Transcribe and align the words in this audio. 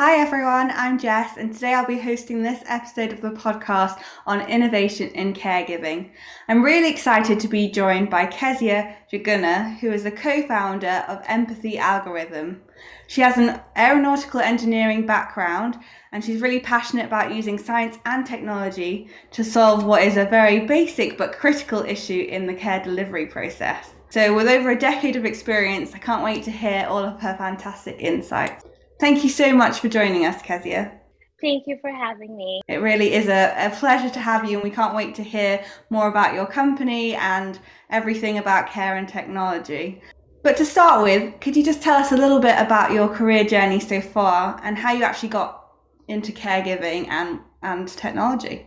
Hi 0.00 0.16
everyone, 0.16 0.70
I'm 0.70 0.98
Jess, 0.98 1.36
and 1.36 1.52
today 1.52 1.74
I'll 1.74 1.84
be 1.84 1.98
hosting 1.98 2.42
this 2.42 2.62
episode 2.66 3.12
of 3.12 3.20
the 3.20 3.32
podcast 3.32 4.00
on 4.26 4.40
innovation 4.48 5.10
in 5.10 5.34
caregiving. 5.34 6.08
I'm 6.48 6.62
really 6.62 6.88
excited 6.88 7.38
to 7.38 7.48
be 7.48 7.70
joined 7.70 8.08
by 8.08 8.24
Kezia 8.24 8.96
Njuguna, 9.12 9.76
who 9.78 9.92
is 9.92 10.04
the 10.04 10.10
co 10.10 10.46
founder 10.46 11.04
of 11.06 11.22
Empathy 11.26 11.76
Algorithm. 11.76 12.62
She 13.08 13.20
has 13.20 13.36
an 13.36 13.60
aeronautical 13.76 14.40
engineering 14.40 15.04
background 15.04 15.76
and 16.12 16.24
she's 16.24 16.40
really 16.40 16.60
passionate 16.60 17.04
about 17.04 17.34
using 17.34 17.58
science 17.58 17.98
and 18.06 18.24
technology 18.24 19.10
to 19.32 19.44
solve 19.44 19.84
what 19.84 20.02
is 20.02 20.16
a 20.16 20.24
very 20.24 20.60
basic 20.60 21.18
but 21.18 21.36
critical 21.36 21.82
issue 21.82 22.26
in 22.26 22.46
the 22.46 22.54
care 22.54 22.82
delivery 22.82 23.26
process. 23.26 23.90
So, 24.08 24.34
with 24.34 24.48
over 24.48 24.70
a 24.70 24.78
decade 24.78 25.16
of 25.16 25.26
experience, 25.26 25.92
I 25.94 25.98
can't 25.98 26.24
wait 26.24 26.42
to 26.44 26.50
hear 26.50 26.86
all 26.88 27.04
of 27.04 27.20
her 27.20 27.36
fantastic 27.36 27.96
insights. 27.98 28.64
Thank 29.00 29.24
you 29.24 29.30
so 29.30 29.54
much 29.54 29.80
for 29.80 29.88
joining 29.88 30.26
us, 30.26 30.42
Kezia. 30.42 30.92
Thank 31.40 31.66
you 31.66 31.78
for 31.80 31.90
having 31.90 32.36
me. 32.36 32.60
It 32.68 32.82
really 32.82 33.14
is 33.14 33.28
a, 33.28 33.54
a, 33.56 33.70
pleasure 33.70 34.10
to 34.10 34.20
have 34.20 34.44
you, 34.44 34.58
and 34.58 34.62
we 34.62 34.70
can't 34.70 34.94
wait 34.94 35.14
to 35.14 35.22
hear 35.22 35.64
more 35.88 36.08
about 36.08 36.34
your 36.34 36.44
company 36.44 37.14
and 37.14 37.58
everything 37.88 38.36
about 38.36 38.68
care 38.68 38.96
and 38.96 39.08
technology. 39.08 40.02
But 40.42 40.58
to 40.58 40.66
start 40.66 41.02
with, 41.02 41.40
could 41.40 41.56
you 41.56 41.64
just 41.64 41.80
tell 41.80 41.96
us 41.96 42.12
a 42.12 42.16
little 42.16 42.40
bit 42.40 42.58
about 42.58 42.92
your 42.92 43.08
career 43.08 43.42
journey 43.42 43.80
so 43.80 44.02
far 44.02 44.60
and 44.62 44.76
how 44.76 44.92
you 44.92 45.02
actually 45.02 45.30
got 45.30 45.64
into 46.08 46.30
caregiving 46.30 47.08
and, 47.08 47.40
and 47.62 47.88
technology? 47.88 48.66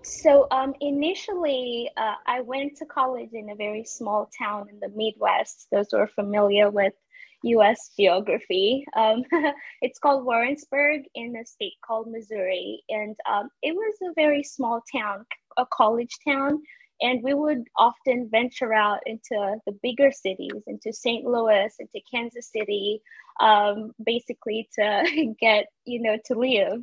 So, 0.00 0.46
um, 0.50 0.72
initially, 0.80 1.90
uh, 1.98 2.14
I 2.26 2.40
went 2.40 2.76
to 2.78 2.86
college 2.86 3.30
in 3.34 3.50
a 3.50 3.54
very 3.54 3.84
small 3.84 4.30
town 4.38 4.68
in 4.70 4.80
the 4.80 4.88
Midwest. 4.96 5.66
Those 5.70 5.88
who 5.90 5.98
are 5.98 6.06
familiar 6.06 6.70
with 6.70 6.94
US 7.42 7.90
geography. 7.98 8.84
Um, 8.96 9.22
it's 9.82 9.98
called 9.98 10.24
Warrensburg 10.24 11.02
in 11.14 11.36
a 11.36 11.44
state 11.46 11.74
called 11.84 12.10
Missouri. 12.10 12.82
And 12.88 13.16
um, 13.30 13.48
it 13.62 13.74
was 13.74 13.94
a 14.02 14.14
very 14.14 14.42
small 14.42 14.82
town, 14.94 15.24
a 15.56 15.66
college 15.72 16.14
town. 16.26 16.62
And 17.02 17.22
we 17.22 17.34
would 17.34 17.64
often 17.76 18.28
venture 18.30 18.72
out 18.72 19.00
into 19.04 19.56
the 19.66 19.72
bigger 19.82 20.10
cities, 20.10 20.62
into 20.66 20.92
St. 20.92 21.26
Louis, 21.26 21.74
into 21.78 22.00
Kansas 22.10 22.50
City, 22.50 23.02
um, 23.40 23.92
basically 24.02 24.68
to 24.78 25.34
get, 25.40 25.66
you 25.84 26.00
know, 26.00 26.16
to 26.26 26.34
live. 26.34 26.82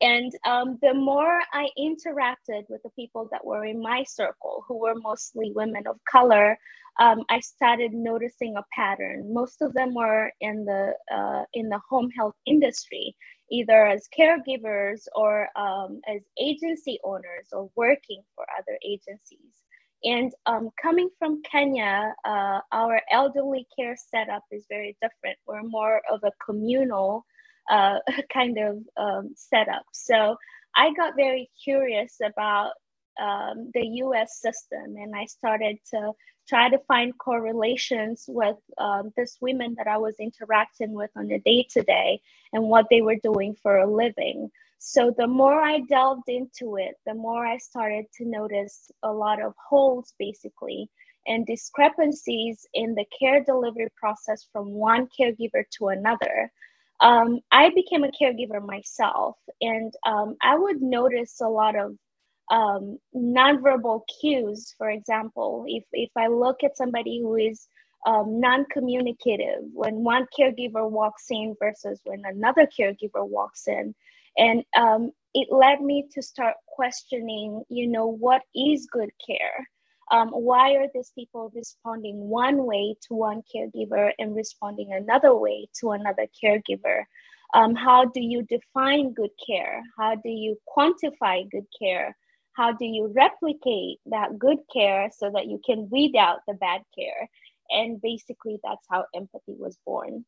And 0.00 0.32
um, 0.46 0.78
the 0.82 0.94
more 0.94 1.40
I 1.52 1.68
interacted 1.78 2.64
with 2.70 2.82
the 2.84 2.90
people 2.96 3.28
that 3.32 3.44
were 3.44 3.64
in 3.66 3.82
my 3.82 4.04
circle, 4.04 4.64
who 4.68 4.78
were 4.78 4.94
mostly 4.96 5.52
women 5.54 5.84
of 5.88 5.98
color, 6.10 6.58
um, 7.00 7.24
I 7.30 7.40
started 7.40 7.92
noticing 7.92 8.56
a 8.56 8.64
pattern. 8.74 9.32
Most 9.34 9.62
of 9.62 9.74
them 9.74 9.94
were 9.94 10.32
in 10.40 10.64
the 10.66 10.94
uh, 11.14 11.44
in 11.54 11.68
the 11.68 11.80
home 11.90 12.10
health 12.16 12.36
industry, 12.46 13.16
either 13.50 13.86
as 13.86 14.08
caregivers 14.18 15.02
or 15.16 15.48
um, 15.56 16.00
as 16.08 16.22
agency 16.40 16.98
owners 17.04 17.48
or 17.52 17.70
working 17.76 18.22
for 18.36 18.46
other 18.58 18.78
agencies. 18.86 19.54
And 20.04 20.32
um, 20.46 20.70
coming 20.82 21.10
from 21.18 21.42
Kenya, 21.42 22.14
uh, 22.24 22.60
our 22.72 23.02
elderly 23.12 23.66
care 23.78 23.96
setup 23.96 24.44
is 24.52 24.64
very 24.70 24.96
different. 25.02 25.38
We're 25.46 25.62
more 25.62 26.02
of 26.10 26.20
a 26.24 26.32
communal 26.44 27.26
uh, 27.70 27.98
kind 28.32 28.58
of 28.58 28.78
um, 28.96 29.32
setup. 29.36 29.84
So 29.92 30.36
I 30.76 30.92
got 30.94 31.16
very 31.16 31.50
curious 31.64 32.16
about 32.24 32.72
um, 33.20 33.70
the 33.74 33.86
US 34.04 34.40
system 34.40 34.96
and 34.96 35.14
I 35.14 35.26
started 35.26 35.78
to 35.90 36.12
try 36.48 36.68
to 36.68 36.78
find 36.88 37.16
correlations 37.18 38.24
with 38.28 38.56
um, 38.78 39.12
this 39.16 39.36
women 39.40 39.74
that 39.78 39.86
I 39.86 39.98
was 39.98 40.16
interacting 40.18 40.92
with 40.92 41.10
on 41.16 41.30
a 41.30 41.38
day 41.38 41.66
to 41.70 41.82
day 41.82 42.20
and 42.52 42.64
what 42.64 42.86
they 42.90 43.02
were 43.02 43.18
doing 43.22 43.54
for 43.62 43.78
a 43.78 43.90
living. 43.90 44.50
So 44.78 45.14
the 45.16 45.26
more 45.26 45.60
I 45.60 45.80
delved 45.80 46.28
into 46.28 46.76
it, 46.76 46.94
the 47.06 47.14
more 47.14 47.46
I 47.46 47.58
started 47.58 48.06
to 48.16 48.24
notice 48.24 48.90
a 49.02 49.12
lot 49.12 49.42
of 49.42 49.54
holes 49.68 50.14
basically 50.18 50.88
and 51.26 51.46
discrepancies 51.46 52.66
in 52.74 52.94
the 52.94 53.04
care 53.18 53.44
delivery 53.44 53.88
process 53.96 54.46
from 54.52 54.72
one 54.72 55.08
caregiver 55.18 55.64
to 55.78 55.88
another. 55.88 56.50
Um, 57.00 57.40
I 57.50 57.70
became 57.70 58.04
a 58.04 58.10
caregiver 58.10 58.64
myself, 58.64 59.36
and 59.60 59.92
um, 60.06 60.36
I 60.42 60.56
would 60.56 60.82
notice 60.82 61.40
a 61.40 61.48
lot 61.48 61.76
of 61.76 61.96
um, 62.50 62.98
nonverbal 63.16 64.02
cues. 64.20 64.74
For 64.76 64.90
example, 64.90 65.64
if 65.66 65.84
if 65.92 66.10
I 66.16 66.26
look 66.28 66.62
at 66.62 66.76
somebody 66.76 67.20
who 67.22 67.36
is 67.36 67.68
um, 68.06 68.40
non-communicative 68.40 69.62
when 69.72 70.04
one 70.04 70.26
caregiver 70.38 70.90
walks 70.90 71.26
in 71.30 71.54
versus 71.60 72.00
when 72.04 72.22
another 72.24 72.66
caregiver 72.78 73.26
walks 73.26 73.66
in, 73.66 73.94
and 74.36 74.64
um, 74.76 75.10
it 75.34 75.48
led 75.50 75.80
me 75.80 76.08
to 76.12 76.22
start 76.22 76.56
questioning, 76.66 77.62
you 77.68 77.86
know, 77.86 78.06
what 78.06 78.42
is 78.54 78.86
good 78.90 79.10
care? 79.26 79.68
Um, 80.10 80.30
why 80.30 80.74
are 80.74 80.88
these 80.92 81.12
people 81.14 81.52
responding 81.54 82.28
one 82.28 82.64
way 82.64 82.96
to 83.08 83.14
one 83.14 83.42
caregiver 83.54 84.10
and 84.18 84.34
responding 84.34 84.92
another 84.92 85.34
way 85.34 85.68
to 85.80 85.92
another 85.92 86.26
caregiver? 86.42 87.04
Um, 87.54 87.74
how 87.74 88.06
do 88.06 88.20
you 88.20 88.42
define 88.42 89.12
good 89.12 89.30
care? 89.46 89.82
How 89.98 90.14
do 90.16 90.28
you 90.28 90.56
quantify 90.76 91.48
good 91.50 91.66
care? 91.78 92.16
how 92.60 92.72
do 92.72 92.84
you 92.84 93.12
replicate 93.14 93.98
that 94.06 94.38
good 94.38 94.58
care 94.72 95.10
so 95.16 95.30
that 95.32 95.46
you 95.46 95.60
can 95.64 95.88
weed 95.90 96.16
out 96.16 96.40
the 96.46 96.54
bad 96.54 96.82
care 96.94 97.28
and 97.70 98.00
basically 98.02 98.58
that's 98.62 98.86
how 98.90 99.04
empathy 99.14 99.54
was 99.58 99.78
born 99.86 100.24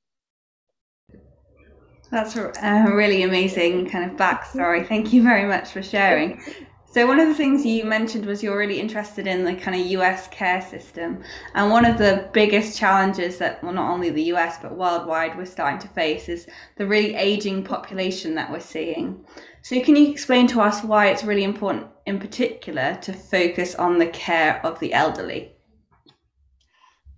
that's 2.10 2.36
a 2.36 2.52
really 2.94 3.22
amazing 3.22 3.88
kind 3.88 4.10
of 4.10 4.16
backstory 4.16 4.86
thank 4.86 5.12
you 5.12 5.22
very 5.22 5.46
much 5.46 5.70
for 5.70 5.82
sharing 5.82 6.40
so 6.92 7.06
one 7.06 7.18
of 7.18 7.26
the 7.26 7.34
things 7.34 7.64
you 7.64 7.84
mentioned 7.84 8.26
was 8.26 8.42
you're 8.42 8.58
really 8.58 8.78
interested 8.78 9.26
in 9.26 9.46
the 9.46 9.54
kind 9.54 9.80
of 9.80 9.86
US 9.92 10.28
care 10.28 10.60
system. 10.60 11.22
And 11.54 11.70
one 11.70 11.86
of 11.86 11.96
the 11.96 12.28
biggest 12.34 12.78
challenges 12.78 13.38
that 13.38 13.64
well 13.64 13.72
not 13.72 13.90
only 13.90 14.10
the 14.10 14.24
US 14.34 14.58
but 14.60 14.76
worldwide 14.76 15.34
we're 15.38 15.46
starting 15.46 15.78
to 15.80 15.88
face 15.88 16.28
is 16.28 16.46
the 16.76 16.86
really 16.86 17.14
aging 17.14 17.64
population 17.64 18.34
that 18.34 18.52
we're 18.52 18.60
seeing. 18.60 19.24
So 19.62 19.80
can 19.80 19.96
you 19.96 20.10
explain 20.10 20.46
to 20.48 20.60
us 20.60 20.84
why 20.84 21.06
it's 21.06 21.24
really 21.24 21.44
important 21.44 21.86
in 22.04 22.18
particular 22.18 22.98
to 23.00 23.14
focus 23.14 23.74
on 23.74 23.98
the 23.98 24.08
care 24.08 24.60
of 24.62 24.78
the 24.78 24.92
elderly? 24.92 25.52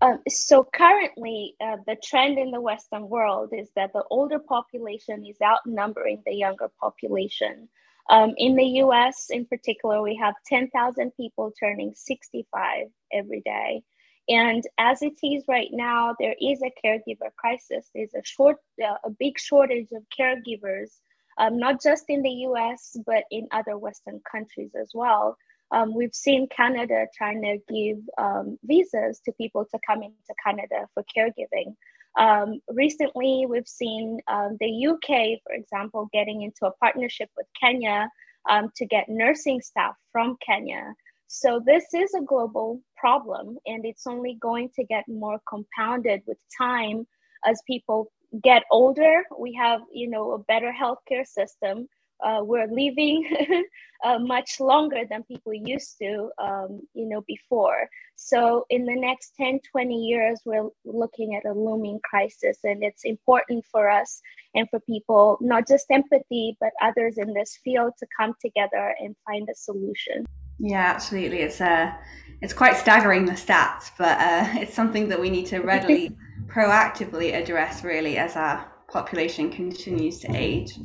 Um, 0.02 0.20
so 0.28 0.68
currently, 0.72 1.56
uh, 1.60 1.78
the 1.86 1.96
trend 1.96 2.38
in 2.38 2.52
the 2.52 2.60
Western 2.60 3.08
world 3.08 3.50
is 3.52 3.70
that 3.74 3.92
the 3.92 4.04
older 4.10 4.38
population 4.38 5.24
is 5.24 5.38
outnumbering 5.42 6.22
the 6.26 6.34
younger 6.34 6.70
population. 6.78 7.68
Um, 8.10 8.34
in 8.36 8.54
the 8.54 8.66
US, 8.82 9.30
in 9.30 9.46
particular, 9.46 10.02
we 10.02 10.16
have 10.16 10.34
10,000 10.46 11.12
people 11.16 11.52
turning 11.58 11.92
65 11.94 12.88
every 13.12 13.40
day. 13.44 13.82
And 14.28 14.64
as 14.78 15.02
it 15.02 15.18
is 15.22 15.44
right 15.48 15.68
now, 15.70 16.14
there 16.18 16.34
is 16.40 16.62
a 16.62 16.72
caregiver 16.84 17.34
crisis. 17.36 17.90
There's 17.94 18.14
a 18.14 18.24
short, 18.24 18.56
uh, 18.82 18.96
a 19.04 19.10
big 19.10 19.38
shortage 19.38 19.88
of 19.92 20.02
caregivers, 20.18 20.90
um, 21.38 21.58
not 21.58 21.82
just 21.82 22.04
in 22.08 22.22
the 22.22 22.30
US, 22.48 22.96
but 23.06 23.24
in 23.30 23.48
other 23.52 23.76
Western 23.76 24.20
countries 24.30 24.70
as 24.80 24.90
well. 24.94 25.36
Um, 25.70 25.94
we've 25.94 26.14
seen 26.14 26.48
Canada 26.48 27.06
trying 27.16 27.42
to 27.42 27.58
give 27.72 27.98
um, 28.16 28.58
visas 28.64 29.20
to 29.24 29.32
people 29.32 29.66
to 29.70 29.78
come 29.86 30.02
into 30.02 30.34
Canada 30.44 30.88
for 30.94 31.04
caregiving. 31.16 31.74
Um, 32.16 32.60
recently, 32.68 33.46
we've 33.48 33.68
seen 33.68 34.20
um, 34.28 34.56
the 34.60 34.86
UK, 34.86 35.40
for 35.44 35.52
example, 35.52 36.08
getting 36.12 36.42
into 36.42 36.66
a 36.66 36.72
partnership 36.72 37.30
with 37.36 37.46
Kenya 37.60 38.08
um, 38.48 38.70
to 38.76 38.86
get 38.86 39.08
nursing 39.08 39.60
staff 39.60 39.94
from 40.12 40.36
Kenya. 40.44 40.94
So 41.26 41.60
this 41.64 41.86
is 41.94 42.14
a 42.14 42.22
global 42.22 42.80
problem, 42.96 43.58
and 43.66 43.84
it's 43.84 44.06
only 44.06 44.38
going 44.40 44.70
to 44.76 44.84
get 44.84 45.04
more 45.08 45.40
compounded 45.48 46.22
with 46.26 46.38
time 46.56 47.06
as 47.44 47.60
people 47.66 48.12
get 48.42 48.62
older. 48.70 49.22
We 49.38 49.54
have, 49.54 49.80
you 49.92 50.08
know, 50.08 50.32
a 50.32 50.38
better 50.38 50.72
healthcare 50.72 51.26
system 51.26 51.88
uh, 52.22 52.40
we're 52.42 52.66
living 52.66 53.28
uh, 54.04 54.18
much 54.18 54.60
longer 54.60 55.02
than 55.08 55.22
people 55.24 55.52
used 55.54 55.96
to, 56.00 56.30
um, 56.38 56.80
you 56.94 57.08
know, 57.08 57.22
before. 57.26 57.88
So 58.16 58.64
in 58.70 58.84
the 58.84 58.94
next 58.94 59.32
10, 59.36 59.60
20 59.70 59.94
years, 59.94 60.40
we're 60.44 60.68
looking 60.84 61.34
at 61.34 61.44
a 61.44 61.52
looming 61.52 62.00
crisis 62.04 62.58
and 62.64 62.82
it's 62.84 63.04
important 63.04 63.64
for 63.70 63.90
us 63.90 64.20
and 64.54 64.68
for 64.70 64.80
people, 64.80 65.38
not 65.40 65.66
just 65.66 65.86
empathy, 65.90 66.56
but 66.60 66.70
others 66.80 67.18
in 67.18 67.32
this 67.34 67.58
field 67.64 67.92
to 67.98 68.06
come 68.18 68.34
together 68.40 68.94
and 69.00 69.16
find 69.26 69.48
a 69.50 69.54
solution. 69.54 70.24
Yeah, 70.58 70.92
absolutely. 70.94 71.40
It's 71.40 71.60
uh, 71.60 71.92
it's 72.40 72.52
quite 72.52 72.76
staggering 72.76 73.24
the 73.24 73.32
stats, 73.32 73.90
but 73.98 74.18
uh, 74.20 74.46
it's 74.60 74.74
something 74.74 75.08
that 75.08 75.20
we 75.20 75.30
need 75.30 75.46
to 75.46 75.60
readily, 75.60 76.16
proactively 76.46 77.34
address 77.34 77.82
really 77.82 78.18
as 78.18 78.36
our 78.36 78.70
population 78.88 79.50
continues 79.50 80.20
to 80.20 80.28
age. 80.34 80.78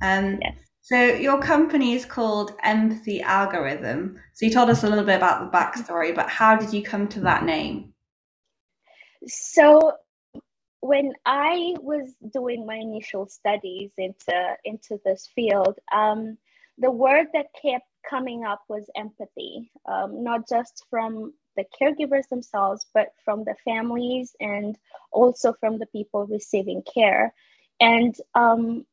Um, 0.00 0.38
yes. 0.42 0.56
So 0.84 1.00
your 1.00 1.40
company 1.40 1.94
is 1.94 2.04
called 2.04 2.56
Empathy 2.64 3.22
Algorithm. 3.22 4.18
So 4.32 4.46
you 4.46 4.52
told 4.52 4.68
us 4.68 4.82
a 4.82 4.88
little 4.88 5.04
bit 5.04 5.16
about 5.16 5.40
the 5.40 5.56
backstory, 5.56 6.12
but 6.12 6.28
how 6.28 6.56
did 6.56 6.72
you 6.72 6.82
come 6.82 7.06
to 7.08 7.20
that 7.20 7.44
name? 7.44 7.94
So 9.28 9.92
when 10.80 11.12
I 11.24 11.76
was 11.80 12.12
doing 12.34 12.66
my 12.66 12.74
initial 12.74 13.28
studies 13.28 13.92
into 13.96 14.56
into 14.64 14.98
this 15.04 15.28
field, 15.32 15.78
um, 15.94 16.36
the 16.78 16.90
word 16.90 17.28
that 17.32 17.46
kept 17.62 17.86
coming 18.10 18.44
up 18.44 18.62
was 18.68 18.90
empathy, 18.96 19.70
um, 19.88 20.24
not 20.24 20.48
just 20.48 20.84
from 20.90 21.32
the 21.56 21.64
caregivers 21.80 22.28
themselves, 22.28 22.86
but 22.92 23.12
from 23.24 23.44
the 23.44 23.54
families 23.64 24.34
and 24.40 24.76
also 25.12 25.52
from 25.60 25.78
the 25.78 25.86
people 25.86 26.26
receiving 26.26 26.82
care. 26.92 27.32
And 27.78 28.16
um, 28.34 28.84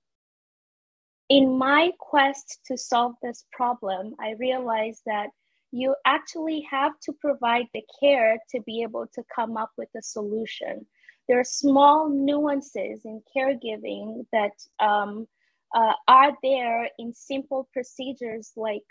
in 1.29 1.57
my 1.57 1.91
quest 1.99 2.59
to 2.65 2.77
solve 2.77 3.13
this 3.21 3.45
problem, 3.51 4.15
I 4.19 4.31
realized 4.39 5.01
that 5.05 5.29
you 5.71 5.95
actually 6.05 6.61
have 6.69 6.93
to 7.01 7.13
provide 7.13 7.67
the 7.73 7.83
care 7.99 8.39
to 8.49 8.61
be 8.61 8.81
able 8.81 9.05
to 9.13 9.23
come 9.33 9.55
up 9.55 9.71
with 9.77 9.89
a 9.95 10.01
solution. 10.01 10.85
There 11.27 11.39
are 11.39 11.43
small 11.43 12.09
nuances 12.09 13.05
in 13.05 13.21
caregiving 13.35 14.25
that 14.33 14.53
um, 14.79 15.27
uh, 15.75 15.93
are 16.07 16.35
there 16.41 16.89
in 16.97 17.13
simple 17.13 17.69
procedures 17.71 18.51
like 18.55 18.85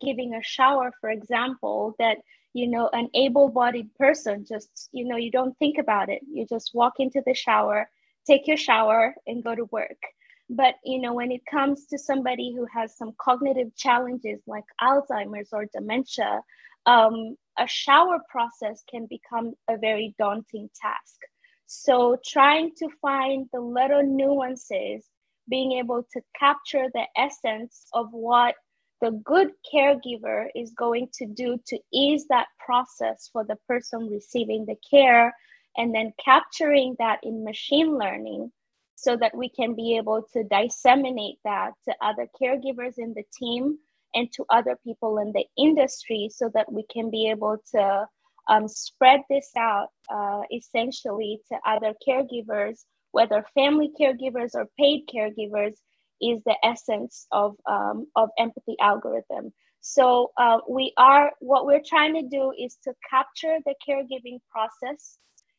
giving 0.00 0.34
a 0.34 0.42
shower, 0.42 0.92
for 1.00 1.10
example, 1.10 1.94
that 2.00 2.18
you 2.54 2.66
know 2.66 2.88
an 2.92 3.08
able-bodied 3.14 3.94
person 3.94 4.44
just 4.48 4.88
you 4.90 5.04
know 5.04 5.16
you 5.16 5.30
don't 5.30 5.56
think 5.58 5.78
about 5.78 6.08
it. 6.08 6.22
You 6.28 6.44
just 6.48 6.72
walk 6.74 6.94
into 6.98 7.22
the 7.24 7.34
shower, 7.34 7.88
take 8.26 8.48
your 8.48 8.56
shower, 8.56 9.14
and 9.28 9.44
go 9.44 9.54
to 9.54 9.66
work. 9.70 10.02
But 10.48 10.76
you 10.84 11.00
know 11.00 11.14
when 11.14 11.32
it 11.32 11.42
comes 11.50 11.86
to 11.86 11.98
somebody 11.98 12.54
who 12.54 12.66
has 12.72 12.96
some 12.96 13.12
cognitive 13.18 13.74
challenges 13.76 14.40
like 14.46 14.64
Alzheimer's 14.80 15.48
or 15.52 15.66
dementia, 15.74 16.40
um, 16.86 17.36
a 17.58 17.66
shower 17.66 18.18
process 18.30 18.82
can 18.88 19.06
become 19.06 19.54
a 19.68 19.76
very 19.76 20.14
daunting 20.18 20.70
task. 20.80 21.18
So 21.66 22.16
trying 22.24 22.72
to 22.76 22.88
find 23.02 23.48
the 23.52 23.60
little 23.60 24.04
nuances 24.04 25.04
being 25.48 25.72
able 25.72 26.04
to 26.12 26.20
capture 26.38 26.86
the 26.94 27.06
essence 27.16 27.86
of 27.92 28.08
what 28.12 28.54
the 29.00 29.10
good 29.24 29.50
caregiver 29.72 30.46
is 30.54 30.72
going 30.72 31.08
to 31.14 31.26
do 31.26 31.58
to 31.66 31.78
ease 31.92 32.26
that 32.28 32.46
process 32.64 33.28
for 33.32 33.44
the 33.44 33.56
person 33.68 34.08
receiving 34.08 34.64
the 34.64 34.76
care 34.88 35.34
and 35.76 35.94
then 35.94 36.12
capturing 36.24 36.96
that 36.98 37.18
in 37.22 37.44
machine 37.44 37.98
learning 37.98 38.50
so 38.96 39.16
that 39.16 39.36
we 39.36 39.48
can 39.48 39.74
be 39.74 39.96
able 39.96 40.22
to 40.32 40.42
disseminate 40.44 41.38
that 41.44 41.72
to 41.84 41.94
other 42.02 42.28
caregivers 42.40 42.94
in 42.98 43.14
the 43.14 43.24
team 43.38 43.78
and 44.14 44.32
to 44.32 44.44
other 44.50 44.76
people 44.82 45.18
in 45.18 45.32
the 45.32 45.44
industry 45.56 46.28
so 46.32 46.50
that 46.54 46.70
we 46.72 46.84
can 46.92 47.10
be 47.10 47.30
able 47.30 47.56
to 47.72 48.06
um, 48.48 48.66
spread 48.66 49.20
this 49.30 49.50
out 49.56 49.88
uh, 50.10 50.40
essentially 50.52 51.40
to 51.48 51.56
other 51.66 51.92
caregivers 52.06 52.84
whether 53.16 53.46
family 53.54 53.90
caregivers 53.98 54.50
or 54.54 54.68
paid 54.78 55.08
caregivers, 55.08 55.72
is 56.20 56.42
the 56.44 56.56
essence 56.62 57.26
of, 57.32 57.56
um, 57.66 58.06
of 58.14 58.28
empathy 58.38 58.76
algorithm. 58.78 59.50
So 59.80 60.32
uh, 60.36 60.58
we 60.68 60.92
are, 60.98 61.32
what 61.40 61.64
we're 61.64 61.86
trying 61.86 62.12
to 62.14 62.28
do 62.28 62.52
is 62.58 62.76
to 62.84 62.92
capture 63.08 63.56
the 63.64 63.74
caregiving 63.88 64.38
process, 64.50 65.16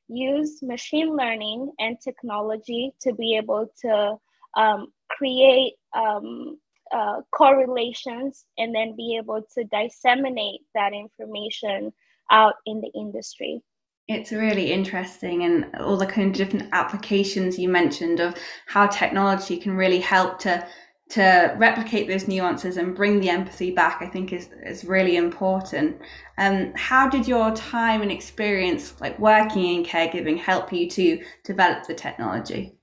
use 0.07 0.61
machine 0.61 1.15
learning 1.15 1.71
and 1.79 1.99
technology 2.01 2.93
to 3.01 3.13
be 3.13 3.35
able 3.37 3.71
to 3.81 4.15
um, 4.55 4.87
create 5.09 5.73
um, 5.93 6.57
uh, 6.93 7.21
correlations 7.31 8.45
and 8.57 8.73
then 8.73 8.95
be 8.95 9.17
able 9.21 9.41
to 9.53 9.63
disseminate 9.65 10.61
that 10.73 10.93
information 10.93 11.91
out 12.31 12.55
in 12.65 12.81
the 12.81 12.91
industry. 12.95 13.61
It's 14.07 14.31
really 14.31 14.71
interesting, 14.71 15.43
and 15.43 15.75
all 15.81 15.97
the 15.97 16.05
kind 16.05 16.29
of 16.29 16.33
different 16.33 16.69
applications 16.71 17.59
you 17.59 17.67
mentioned 17.67 18.21
of 18.21 18.35
how 18.65 18.87
technology 18.87 19.57
can 19.57 19.75
really 19.75 19.99
help 19.99 20.39
to 20.39 20.65
to 21.09 21.55
replicate 21.57 22.07
those 22.07 22.27
nuances 22.27 22.77
and 22.77 22.95
bring 22.95 23.19
the 23.19 23.29
empathy 23.29 23.71
back. 23.71 24.01
I 24.01 24.07
think 24.07 24.33
is 24.33 24.49
is 24.63 24.83
really 24.83 25.15
important. 25.15 26.01
Um, 26.37 26.73
how 26.75 27.09
did 27.09 27.27
your 27.27 27.51
time 27.55 28.01
and 28.01 28.11
experience, 28.11 28.99
like 28.99 29.17
working 29.17 29.75
in 29.75 29.83
caregiving, 29.85 30.37
help 30.37 30.71
you 30.73 30.89
to 30.89 31.23
develop 31.43 31.87
the 31.87 31.93
technology? 31.93 32.73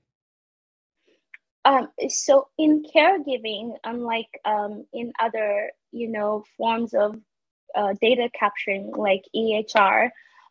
Um, 1.65 1.87
so 2.09 2.47
in 2.57 2.83
caregiving, 2.95 3.75
unlike 3.83 4.29
um, 4.45 4.85
in 4.93 5.11
other 5.19 5.71
you 5.91 6.09
know 6.09 6.43
forms 6.57 6.93
of 6.93 7.15
uh, 7.75 7.93
data 8.01 8.29
capturing 8.37 8.91
like 8.91 9.23
EHR, 9.35 10.09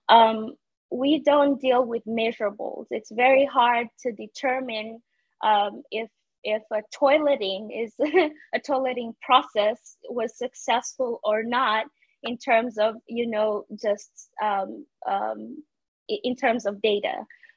um, 0.08 0.54
we 0.90 1.20
don't 1.20 1.60
deal 1.60 1.84
with 1.84 2.04
measurables. 2.04 2.86
It's 2.90 3.10
very 3.10 3.44
hard 3.44 3.88
to 4.00 4.12
determine 4.12 5.02
um, 5.42 5.82
if 5.90 6.08
if 6.44 6.62
a 6.72 6.82
toileting 6.96 7.68
is 7.74 7.94
a 8.00 8.60
toileting 8.60 9.14
process 9.22 9.96
was 10.10 10.38
successful 10.38 11.20
or 11.24 11.44
not 11.44 11.86
in 12.24 12.38
terms 12.38 12.78
of 12.78 12.96
you 13.08 13.28
know 13.28 13.64
just 13.82 14.30
um, 14.42 14.86
um, 15.10 15.62
in 16.08 16.36
terms 16.36 16.66
of 16.66 16.82
data. 16.82 17.14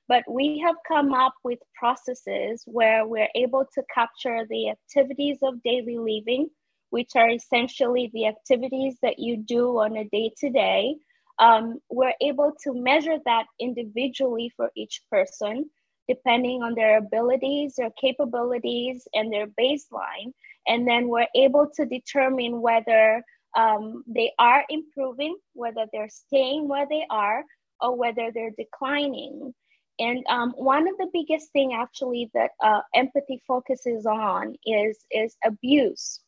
But 0.10 0.24
we 0.30 0.64
have 0.66 0.78
come 0.88 1.14
up 1.14 1.36
with 1.44 1.60
processes 1.80 2.64
where 2.66 3.06
we're 3.08 3.30
able 3.36 3.66
to 3.76 3.84
capture 3.94 4.48
the 4.50 4.72
activities 4.72 5.40
of 5.44 5.64
daily 5.64 5.98
living 6.00 6.50
which 6.92 7.12
are 7.16 7.30
essentially 7.30 8.12
the 8.14 8.28
activities 8.28 8.98
that 9.02 9.20
you 9.20 9.38
do 9.38 9.80
on 9.80 9.98
a 9.98 10.06
day 10.06 10.32
to 10.40 10.50
day. 10.50 10.96
Um, 11.40 11.80
we're 11.90 12.16
able 12.22 12.54
to 12.64 12.74
measure 12.74 13.18
that 13.26 13.46
individually 13.60 14.52
for 14.56 14.72
each 14.76 15.02
person, 15.12 15.70
depending 16.08 16.64
on 16.64 16.76
their 16.76 16.98
abilities, 16.98 17.76
their 17.76 17.92
capabilities, 18.00 19.08
and 19.14 19.32
their 19.32 19.48
baseline. 19.48 20.32
And 20.68 20.88
then 20.88 21.08
we're 21.08 21.28
able 21.36 21.70
to 21.76 21.86
determine 21.86 22.62
whether 22.62 23.24
um, 23.58 24.04
they 24.08 24.32
are 24.40 24.64
improving, 24.70 25.38
whether 25.54 25.86
they're 25.92 26.10
staying 26.10 26.68
where 26.68 26.88
they 26.90 27.06
are, 27.10 27.44
or 27.82 27.96
whether 27.96 28.32
they're 28.34 28.54
declining. 28.58 29.54
And 30.00 30.24
um, 30.30 30.52
one 30.52 30.88
of 30.88 30.96
the 30.98 31.10
biggest 31.12 31.52
thing 31.52 31.74
actually 31.74 32.30
that 32.34 32.52
uh, 32.64 32.82
empathy 32.94 33.42
focuses 33.48 34.06
on 34.06 34.56
is, 34.66 35.00
is 35.12 35.36
abuse. 35.44 36.20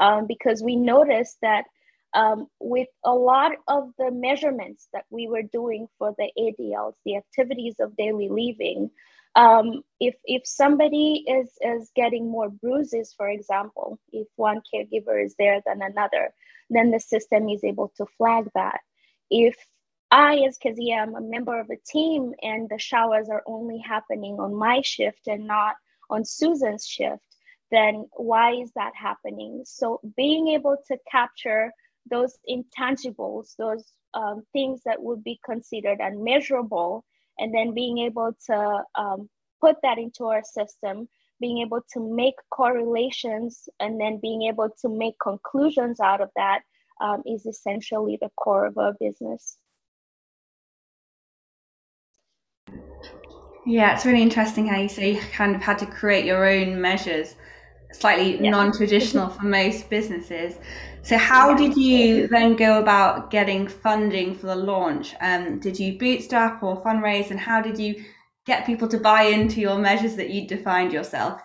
Um, 0.00 0.26
because 0.26 0.62
we 0.62 0.74
notice 0.74 1.36
that 1.42 1.64
um, 2.14 2.46
with 2.60 2.88
a 3.04 3.12
lot 3.12 3.52
of 3.68 3.90
the 3.98 4.10
measurements 4.10 4.88
that 4.92 5.04
we 5.10 5.28
were 5.28 5.42
doing 5.42 5.88
for 5.98 6.14
the 6.16 6.30
ADLs, 6.38 6.94
the 7.04 7.16
activities 7.16 7.76
of 7.80 7.96
daily 7.96 8.28
living, 8.28 8.90
um, 9.36 9.82
if, 9.98 10.14
if 10.24 10.42
somebody 10.46 11.24
is, 11.26 11.50
is 11.60 11.90
getting 11.96 12.30
more 12.30 12.48
bruises, 12.48 13.12
for 13.16 13.28
example, 13.28 13.98
if 14.12 14.28
one 14.36 14.62
caregiver 14.72 15.24
is 15.24 15.34
there 15.38 15.60
than 15.66 15.82
another, 15.82 16.32
then 16.70 16.92
the 16.92 17.00
system 17.00 17.48
is 17.48 17.64
able 17.64 17.92
to 17.96 18.06
flag 18.16 18.48
that. 18.54 18.80
If 19.30 19.56
I, 20.10 20.36
as 20.46 20.58
Kezia, 20.58 20.94
am 20.96 21.16
a 21.16 21.20
member 21.20 21.58
of 21.58 21.70
a 21.70 21.76
team 21.84 22.32
and 22.42 22.68
the 22.68 22.78
showers 22.78 23.28
are 23.28 23.42
only 23.46 23.78
happening 23.78 24.38
on 24.38 24.54
my 24.54 24.80
shift 24.82 25.26
and 25.26 25.48
not 25.48 25.74
on 26.10 26.24
Susan's 26.24 26.86
shift, 26.86 27.24
then 27.72 28.06
why 28.12 28.52
is 28.52 28.70
that 28.76 28.92
happening? 28.94 29.64
So 29.66 30.00
being 30.16 30.48
able 30.48 30.76
to 30.86 30.98
capture 31.10 31.72
those 32.10 32.36
intangibles, 32.48 33.56
those 33.56 33.84
um, 34.14 34.42
things 34.52 34.80
that 34.84 35.02
would 35.02 35.24
be 35.24 35.40
considered 35.44 35.98
unmeasurable, 36.00 37.04
and 37.38 37.52
then 37.52 37.74
being 37.74 37.98
able 37.98 38.32
to 38.46 38.82
um, 38.94 39.28
put 39.60 39.76
that 39.82 39.98
into 39.98 40.26
our 40.26 40.42
system, 40.44 41.08
being 41.40 41.58
able 41.58 41.80
to 41.92 42.00
make 42.00 42.34
correlations, 42.50 43.68
and 43.80 44.00
then 44.00 44.18
being 44.20 44.42
able 44.42 44.68
to 44.82 44.88
make 44.88 45.14
conclusions 45.20 46.00
out 46.00 46.20
of 46.20 46.30
that 46.36 46.60
um, 47.00 47.22
is 47.26 47.46
essentially 47.46 48.18
the 48.20 48.30
core 48.36 48.66
of 48.66 48.78
our 48.78 48.94
business. 49.00 49.56
Yeah, 53.66 53.94
it's 53.94 54.04
really 54.04 54.22
interesting 54.22 54.66
how 54.66 54.78
you 54.78 54.88
say 54.88 55.12
you 55.12 55.20
kind 55.32 55.56
of 55.56 55.62
had 55.62 55.78
to 55.78 55.86
create 55.86 56.26
your 56.26 56.46
own 56.46 56.80
measures 56.80 57.34
slightly 57.94 58.42
yeah. 58.42 58.50
non-traditional 58.50 59.28
for 59.30 59.44
most 59.44 59.88
businesses. 59.88 60.56
So 61.02 61.18
how 61.18 61.54
did 61.54 61.76
you 61.76 62.28
then 62.28 62.56
go 62.56 62.78
about 62.78 63.30
getting 63.30 63.68
funding 63.68 64.34
for 64.34 64.46
the 64.46 64.56
launch? 64.56 65.14
Um, 65.20 65.60
did 65.60 65.78
you 65.78 65.98
bootstrap 65.98 66.62
or 66.62 66.82
fundraise, 66.82 67.30
and 67.30 67.38
how 67.38 67.60
did 67.60 67.78
you 67.78 68.04
get 68.46 68.66
people 68.66 68.88
to 68.88 68.98
buy 68.98 69.24
into 69.24 69.60
your 69.60 69.78
measures 69.78 70.16
that 70.16 70.30
you 70.30 70.48
defined 70.48 70.92
yourself? 70.92 71.40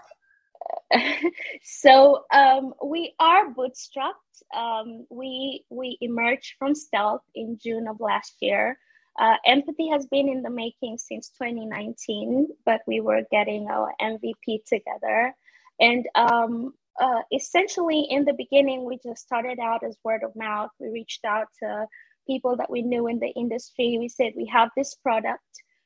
so 1.63 2.23
um, 2.33 2.73
we 2.83 3.13
are 3.19 3.53
bootstrapped. 3.53 4.13
Um, 4.55 5.05
we 5.09 5.65
we 5.69 5.97
emerged 6.01 6.55
from 6.57 6.73
stealth 6.73 7.21
in 7.35 7.59
June 7.61 7.87
of 7.87 7.99
last 7.99 8.35
year. 8.39 8.77
Uh, 9.19 9.35
empathy 9.45 9.89
has 9.89 10.07
been 10.07 10.29
in 10.29 10.41
the 10.41 10.49
making 10.49 10.97
since 10.97 11.29
2019, 11.37 12.47
but 12.65 12.79
we 12.87 13.01
were 13.01 13.23
getting 13.29 13.67
our 13.67 13.93
MVP 14.01 14.63
together. 14.65 15.35
And 15.79 16.07
um, 16.15 16.73
uh, 17.01 17.21
essentially, 17.33 18.07
in 18.09 18.25
the 18.25 18.33
beginning, 18.33 18.85
we 18.85 18.99
just 19.03 19.23
started 19.23 19.59
out 19.59 19.83
as 19.83 19.97
word 20.03 20.23
of 20.23 20.35
mouth. 20.35 20.71
We 20.79 20.89
reached 20.89 21.25
out 21.25 21.47
to 21.63 21.87
people 22.27 22.57
that 22.57 22.69
we 22.69 22.81
knew 22.83 23.07
in 23.07 23.19
the 23.19 23.29
industry. 23.29 23.97
We 23.99 24.09
said, 24.09 24.33
We 24.35 24.47
have 24.47 24.69
this 24.77 24.95
product. 24.95 25.43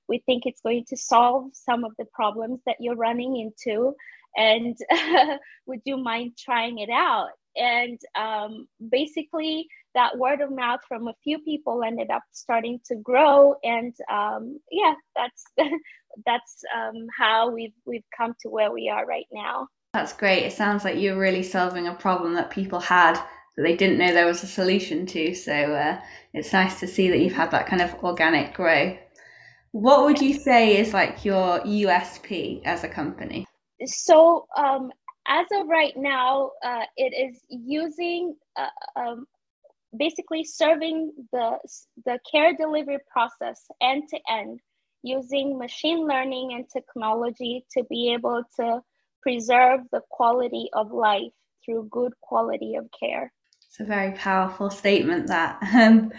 we 0.10 0.20
think 0.26 0.44
it's 0.46 0.62
going 0.62 0.86
to 0.90 0.98
solve 0.98 1.52
some 1.54 1.84
of 1.84 1.94
the 2.00 2.06
problems 2.14 2.62
that 2.66 2.78
you're 2.80 2.96
running 2.98 3.38
into 3.38 3.96
and 4.38 4.78
would 5.68 5.82
you 5.86 5.98
mind 5.98 6.34
trying 6.38 6.80
it 6.80 6.90
out 6.90 7.30
and 7.56 8.00
um, 8.20 8.68
basically 8.92 9.68
that 9.96 10.18
word 10.18 10.42
of 10.42 10.52
mouth 10.52 10.80
from 10.88 11.08
a 11.08 11.14
few 11.24 11.40
people 11.40 11.84
ended 11.84 12.10
up 12.10 12.24
starting 12.32 12.80
to 12.86 12.96
grow 12.96 13.56
and 13.64 13.96
um, 14.12 14.60
yeah 14.72 14.96
that's 15.16 15.46
that's 16.26 16.64
um, 16.76 17.08
how 17.18 17.50
we've 17.52 17.74
we've 17.86 18.06
come 18.18 18.34
to 18.42 18.50
where 18.50 18.72
we 18.72 18.90
are 18.90 19.06
right 19.06 19.28
now 19.32 19.68
that's 19.94 20.14
great. 20.14 20.44
It 20.44 20.54
sounds 20.54 20.84
like 20.84 21.00
you're 21.00 21.20
really 21.20 21.44
solving 21.44 21.88
a 21.88 21.94
problem 21.94 22.34
that 22.34 22.50
people 22.50 22.80
had 22.80 23.14
that 23.56 23.62
they 23.62 23.76
didn't 23.76 24.00
know 24.00 24.12
there 24.12 24.26
was 24.26 24.44
a 24.44 24.48
solution 24.48 25.06
to. 25.06 25.36
So 25.36 25.54
uh, 25.54 26.02
it's 26.34 26.52
nice 26.52 26.80
to 26.80 26.88
see 26.88 27.10
that 27.10 27.20
you've 27.20 27.34
had 27.34 27.52
that 27.52 27.68
kind 27.68 27.82
of 27.82 27.94
organic 28.04 28.56
growth. 28.56 28.98
What 29.72 30.04
would 30.04 30.20
you 30.20 30.34
say 30.34 30.78
is 30.78 30.94
like 30.94 31.24
your 31.24 31.60
usp 31.62 32.62
as 32.66 32.84
a 32.84 32.88
company? 32.88 33.46
So 33.86 34.48
um, 34.58 34.92
as 35.28 35.46
of 35.54 35.68
right 35.68 35.96
now, 35.96 36.52
uh, 36.66 36.86
it 36.98 37.14
is 37.14 37.42
using 37.50 38.36
uh, 38.56 38.68
um, 38.96 39.28
basically 39.96 40.44
serving 40.44 41.12
the, 41.32 41.60
the 42.06 42.20
care 42.30 42.56
delivery 42.56 42.98
process 43.12 43.62
end 43.82 44.10
to 44.10 44.20
end 44.28 44.60
using 45.04 45.58
machine 45.58 46.08
learning 46.08 46.54
and 46.54 46.66
technology 46.70 47.66
to 47.78 47.84
be 47.90 48.12
able 48.14 48.42
to 48.56 48.82
preserve 49.24 49.80
the 49.92 50.02
quality 50.10 50.70
of 50.74 50.92
life 50.92 51.32
through 51.66 51.88
good 51.90 52.14
quality 52.22 52.76
of 52.76 52.88
care. 53.00 53.32
It's 53.74 53.80
a 53.80 53.86
very 53.86 54.12
powerful 54.12 54.70
statement 54.70 55.28
that. 55.28 55.58
Um, 55.74 56.12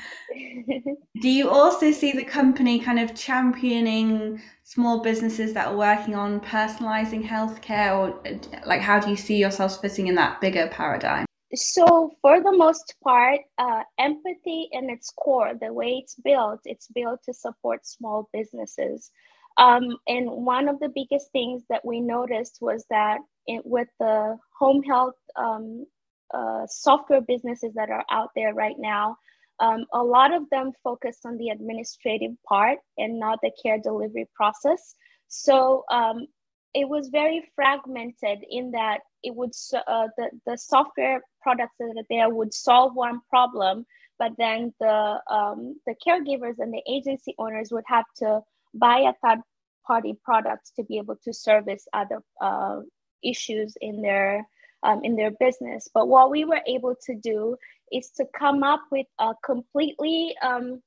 do 1.23 1.29
you 1.29 1.49
also 1.49 1.93
see 1.93 2.11
the 2.11 2.25
company 2.25 2.81
kind 2.81 2.99
of 2.99 3.15
championing 3.15 4.43
small 4.65 5.03
businesses 5.03 5.53
that 5.53 5.69
are 5.69 5.77
working 5.77 6.17
on 6.17 6.41
personalizing 6.41 7.25
healthcare 7.25 7.97
or 7.97 8.21
like 8.67 8.81
how 8.81 8.99
do 8.99 9.09
you 9.09 9.17
see 9.17 9.37
yourselves 9.37 9.77
fitting 9.77 10.09
in 10.09 10.17
that 10.17 10.41
bigger 10.41 10.67
paradigm? 10.73 11.27
So 11.55 12.11
for 12.21 12.43
the 12.43 12.57
most 12.57 12.97
part, 13.05 13.39
uh, 13.59 13.83
empathy 13.99 14.69
in 14.73 14.91
its 14.91 15.13
core, 15.17 15.53
the 15.55 15.73
way 15.73 16.03
it's 16.03 16.17
built, 16.17 16.61
it's 16.65 16.89
built 16.89 17.21
to 17.27 17.35
support 17.35 17.87
small 17.87 18.29
businesses. 18.33 19.13
Um, 19.57 19.97
and 20.09 20.29
one 20.31 20.69
of 20.69 20.81
the 20.81 20.89
biggest 20.89 21.31
things 21.33 21.63
that 21.69 21.85
we 21.85 22.01
noticed 22.01 22.59
was 22.61 22.85
that 22.91 23.19
it, 23.47 23.63
with 23.65 23.89
the 24.01 24.37
home 24.59 24.83
health 24.83 25.15
um, 25.37 25.87
uh, 26.33 26.67
software 26.67 27.21
businesses 27.21 27.73
that 27.75 27.91
are 27.91 28.05
out 28.11 28.31
there 28.35 28.55
right 28.55 28.77
now, 28.79 29.17
um, 29.61 29.85
a 29.93 30.03
lot 30.03 30.33
of 30.33 30.51
them 30.51 30.73
focus 30.83 31.19
on 31.25 31.37
the 31.39 31.51
administrative 31.51 32.33
part 32.49 32.79
and 32.99 33.21
not 33.21 33.39
the 33.43 33.53
care 33.63 33.79
delivery 33.79 34.29
process. 34.35 34.95
So 35.29 35.85
um, 35.91 36.27
it 36.75 36.89
was 36.89 37.09
very 37.09 37.45
fragmented 37.55 38.39
in 38.51 38.73
that 38.73 39.01
it 39.23 39.35
would 39.35 39.53
uh, 39.87 40.09
the, 40.17 40.31
the 40.47 40.59
software 40.59 41.23
products 41.41 41.75
that 41.79 41.95
are 41.97 42.05
there 42.11 42.29
would 42.29 42.53
solve 42.53 42.95
one 42.95 43.21
problem, 43.31 43.87
but 44.19 44.33
then 44.37 44.75
the 44.81 45.21
um, 45.31 45.79
the 45.87 45.95
caregivers 46.07 46.59
and 46.59 46.73
the 46.75 46.83
agency 46.89 47.35
owners 47.39 47.71
would 47.71 47.85
have 47.87 48.07
to 48.17 48.41
buy 48.75 48.99
a 49.01 49.15
third 49.27 49.41
party 49.87 50.19
product 50.25 50.73
to 50.77 50.85
be 50.85 50.99
able 50.99 51.17
to 51.25 51.33
service 51.33 51.87
other 51.93 52.23
uh, 52.41 52.81
issues 53.23 53.75
in 53.81 54.03
their 54.03 54.47
um, 54.83 55.01
in 55.03 55.17
their 55.17 55.31
business. 55.41 55.89
But 55.95 56.09
what 56.09 56.31
we 56.31 56.45
were 56.45 56.61
able 56.67 56.95
to 57.07 57.15
do 57.15 57.57
is 57.91 58.11
to 58.17 58.27
come 58.39 58.63
up 58.63 58.83
with 58.91 59.07
a 59.19 59.33
completely 59.45 60.35
um, 60.43 60.83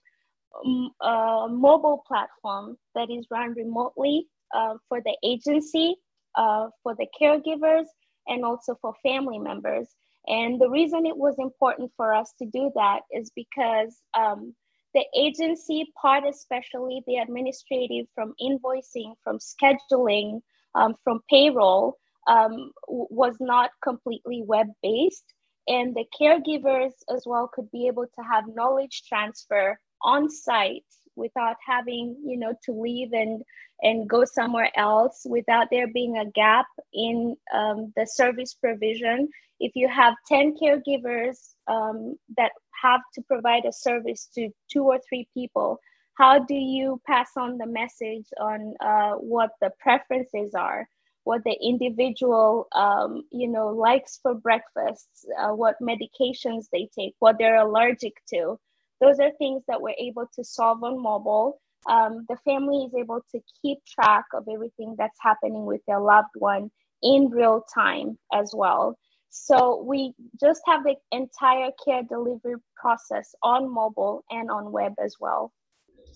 mobile 1.49 2.03
platform 2.07 2.77
that 2.95 3.09
is 3.09 3.25
run 3.31 3.53
remotely 3.53 4.27
uh, 4.53 4.75
for 4.87 5.01
the 5.01 5.17
agency, 5.23 5.95
uh, 6.35 6.67
for 6.83 6.95
the 6.95 7.07
caregivers, 7.19 7.85
and 8.27 8.45
also 8.45 8.77
for 8.81 8.93
family 9.03 9.39
members. 9.39 9.87
And 10.27 10.59
the 10.59 10.69
reason 10.69 11.05
it 11.05 11.15
was 11.15 11.35
important 11.39 11.91
for 11.95 12.13
us 12.13 12.33
to 12.39 12.45
do 12.45 12.71
that 12.75 13.01
is 13.11 13.31
because 13.35 13.97
um, 14.13 14.53
the 14.97 15.05
agency 15.15 15.93
part, 16.01 16.23
especially 16.27 17.03
the 17.05 17.17
administrative, 17.17 18.07
from 18.15 18.33
invoicing, 18.41 19.13
from 19.23 19.37
scheduling, 19.37 20.41
um, 20.73 20.95
from 21.03 21.21
payroll, 21.29 21.97
um, 22.27 22.71
was 22.87 23.35
not 23.39 23.69
completely 23.83 24.41
web 24.43 24.67
based. 24.81 25.33
And 25.67 25.95
the 25.95 26.05
caregivers 26.19 26.93
as 27.13 27.23
well 27.27 27.47
could 27.53 27.69
be 27.69 27.85
able 27.85 28.05
to 28.05 28.23
have 28.23 28.55
knowledge 28.55 29.03
transfer 29.07 29.79
on 30.01 30.31
site 30.31 30.83
without 31.15 31.57
having 31.65 32.15
you 32.23 32.37
know 32.37 32.53
to 32.63 32.71
leave 32.71 33.11
and 33.11 33.41
and 33.81 34.07
go 34.07 34.23
somewhere 34.23 34.71
else 34.75 35.23
without 35.25 35.67
there 35.71 35.87
being 35.87 36.17
a 36.17 36.29
gap 36.31 36.67
in 36.93 37.35
um, 37.53 37.91
the 37.95 38.05
service 38.05 38.53
provision 38.53 39.27
if 39.59 39.71
you 39.75 39.87
have 39.87 40.13
10 40.27 40.55
caregivers 40.61 41.53
um, 41.67 42.15
that 42.37 42.51
have 42.83 43.01
to 43.15 43.21
provide 43.23 43.65
a 43.65 43.73
service 43.73 44.29
to 44.35 44.49
two 44.71 44.83
or 44.83 44.99
three 45.09 45.27
people 45.33 45.79
how 46.17 46.39
do 46.39 46.55
you 46.55 46.99
pass 47.05 47.29
on 47.37 47.59
the 47.59 47.67
message 47.67 48.25
on 48.41 48.73
uh, 48.79 49.13
what 49.13 49.51
the 49.61 49.69
preferences 49.79 50.55
are? 50.55 50.87
What 51.25 51.43
the 51.43 51.55
individual 51.61 52.67
um, 52.73 53.23
you 53.31 53.47
know 53.47 53.67
likes 53.67 54.19
for 54.23 54.33
breakfast 54.33 55.07
uh, 55.39 55.49
what 55.49 55.75
medications 55.81 56.65
they 56.71 56.89
take 56.97 57.13
what 57.19 57.35
they're 57.37 57.57
allergic 57.57 58.13
to. 58.33 58.57
Those 59.01 59.19
are 59.19 59.31
things 59.37 59.63
that 59.67 59.81
we're 59.81 59.99
able 59.99 60.27
to 60.35 60.43
solve 60.43 60.83
on 60.83 61.01
mobile. 61.01 61.61
Um, 61.87 62.25
the 62.29 62.37
family 62.45 62.85
is 62.85 62.93
able 62.97 63.21
to 63.31 63.39
keep 63.61 63.77
track 63.85 64.25
of 64.33 64.47
everything 64.51 64.95
that's 64.97 65.17
happening 65.21 65.65
with 65.65 65.81
their 65.85 65.99
loved 65.99 66.33
one 66.35 66.71
in 67.03 67.29
real 67.29 67.63
time 67.75 68.17
as 68.33 68.51
well 68.55 68.97
so 69.29 69.83
we 69.83 70.13
just 70.39 70.61
have 70.65 70.83
the 70.83 70.95
entire 71.11 71.69
care 71.85 72.03
delivery 72.03 72.55
process 72.75 73.33
on 73.43 73.71
mobile 73.71 74.23
and 74.29 74.49
on 74.49 74.71
web 74.71 74.93
as 75.03 75.15
well 75.19 75.51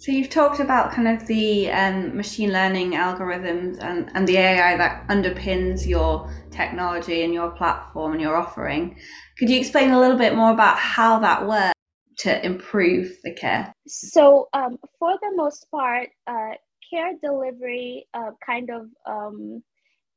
so 0.01 0.11
you've 0.11 0.29
talked 0.29 0.59
about 0.59 0.91
kind 0.91 1.07
of 1.07 1.27
the 1.27 1.69
um, 1.69 2.17
machine 2.17 2.51
learning 2.51 2.93
algorithms 2.93 3.77
and, 3.83 4.09
and 4.15 4.27
the 4.27 4.35
AI 4.37 4.75
that 4.75 5.07
underpins 5.09 5.85
your 5.85 6.27
technology 6.49 7.21
and 7.23 7.31
your 7.31 7.51
platform 7.51 8.13
and 8.13 8.21
your 8.21 8.35
offering. 8.35 8.97
Could 9.37 9.51
you 9.51 9.59
explain 9.59 9.91
a 9.91 9.99
little 9.99 10.17
bit 10.17 10.35
more 10.35 10.51
about 10.51 10.79
how 10.79 11.19
that 11.19 11.47
works 11.47 11.73
to 12.19 12.43
improve 12.43 13.11
the 13.23 13.35
care? 13.35 13.71
So 13.87 14.49
um, 14.53 14.79
for 14.97 15.13
the 15.21 15.33
most 15.35 15.67
part, 15.69 16.09
uh, 16.25 16.53
care 16.89 17.13
delivery 17.21 18.07
uh, 18.15 18.31
kind 18.43 18.71
of 18.71 18.87
um, 19.05 19.61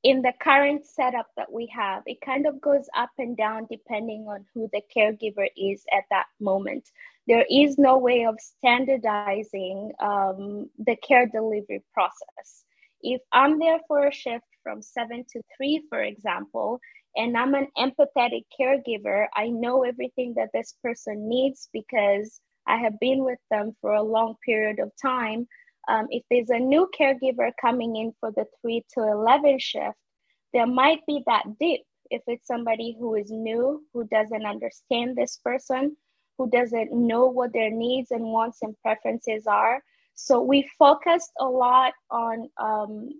in 0.04 0.20
the 0.20 0.34
current 0.38 0.86
setup 0.86 1.28
that 1.38 1.50
we 1.50 1.66
have, 1.74 2.02
it 2.06 2.20
kind 2.20 2.46
of 2.46 2.60
goes 2.60 2.86
up 2.94 3.10
and 3.18 3.36
down 3.38 3.66
depending 3.70 4.26
on 4.28 4.44
who 4.52 4.68
the 4.72 4.82
caregiver 4.94 5.48
is 5.56 5.82
at 5.90 6.04
that 6.10 6.26
moment. 6.38 6.90
There 7.26 7.46
is 7.50 7.78
no 7.78 7.96
way 7.96 8.26
of 8.26 8.38
standardizing 8.38 9.92
um, 10.00 10.68
the 10.78 10.96
care 10.96 11.26
delivery 11.26 11.82
process. 11.94 12.64
If 13.00 13.22
I'm 13.32 13.58
there 13.58 13.80
for 13.88 14.06
a 14.06 14.12
shift 14.12 14.44
from 14.62 14.82
seven 14.82 15.24
to 15.32 15.40
three, 15.56 15.82
for 15.88 16.02
example, 16.02 16.80
and 17.16 17.36
I'm 17.36 17.54
an 17.54 17.68
empathetic 17.78 18.44
caregiver, 18.60 19.26
I 19.34 19.48
know 19.48 19.84
everything 19.84 20.34
that 20.36 20.50
this 20.52 20.74
person 20.82 21.28
needs 21.28 21.70
because 21.72 22.40
I 22.66 22.76
have 22.76 23.00
been 23.00 23.24
with 23.24 23.38
them 23.50 23.74
for 23.80 23.92
a 23.92 24.02
long 24.02 24.34
period 24.44 24.80
of 24.80 24.92
time 25.00 25.46
um, 25.88 26.06
if 26.10 26.22
there's 26.30 26.50
a 26.50 26.58
new 26.58 26.88
caregiver 26.98 27.50
coming 27.60 27.96
in 27.96 28.12
for 28.20 28.30
the 28.32 28.46
3 28.62 28.84
to 28.94 29.00
11 29.02 29.58
shift, 29.58 29.96
there 30.52 30.66
might 30.66 31.00
be 31.06 31.22
that 31.26 31.44
dip 31.58 31.80
if 32.10 32.22
it's 32.26 32.46
somebody 32.46 32.96
who 32.98 33.14
is 33.14 33.30
new, 33.30 33.82
who 33.92 34.04
doesn't 34.04 34.46
understand 34.46 35.16
this 35.16 35.38
person, 35.42 35.96
who 36.38 36.48
doesn't 36.50 36.92
know 36.92 37.26
what 37.26 37.52
their 37.52 37.70
needs 37.70 38.10
and 38.10 38.24
wants 38.24 38.58
and 38.62 38.74
preferences 38.82 39.46
are. 39.46 39.82
So 40.14 40.40
we 40.42 40.68
focused 40.78 41.32
a 41.40 41.46
lot 41.46 41.92
on 42.10 42.48
um, 42.60 43.10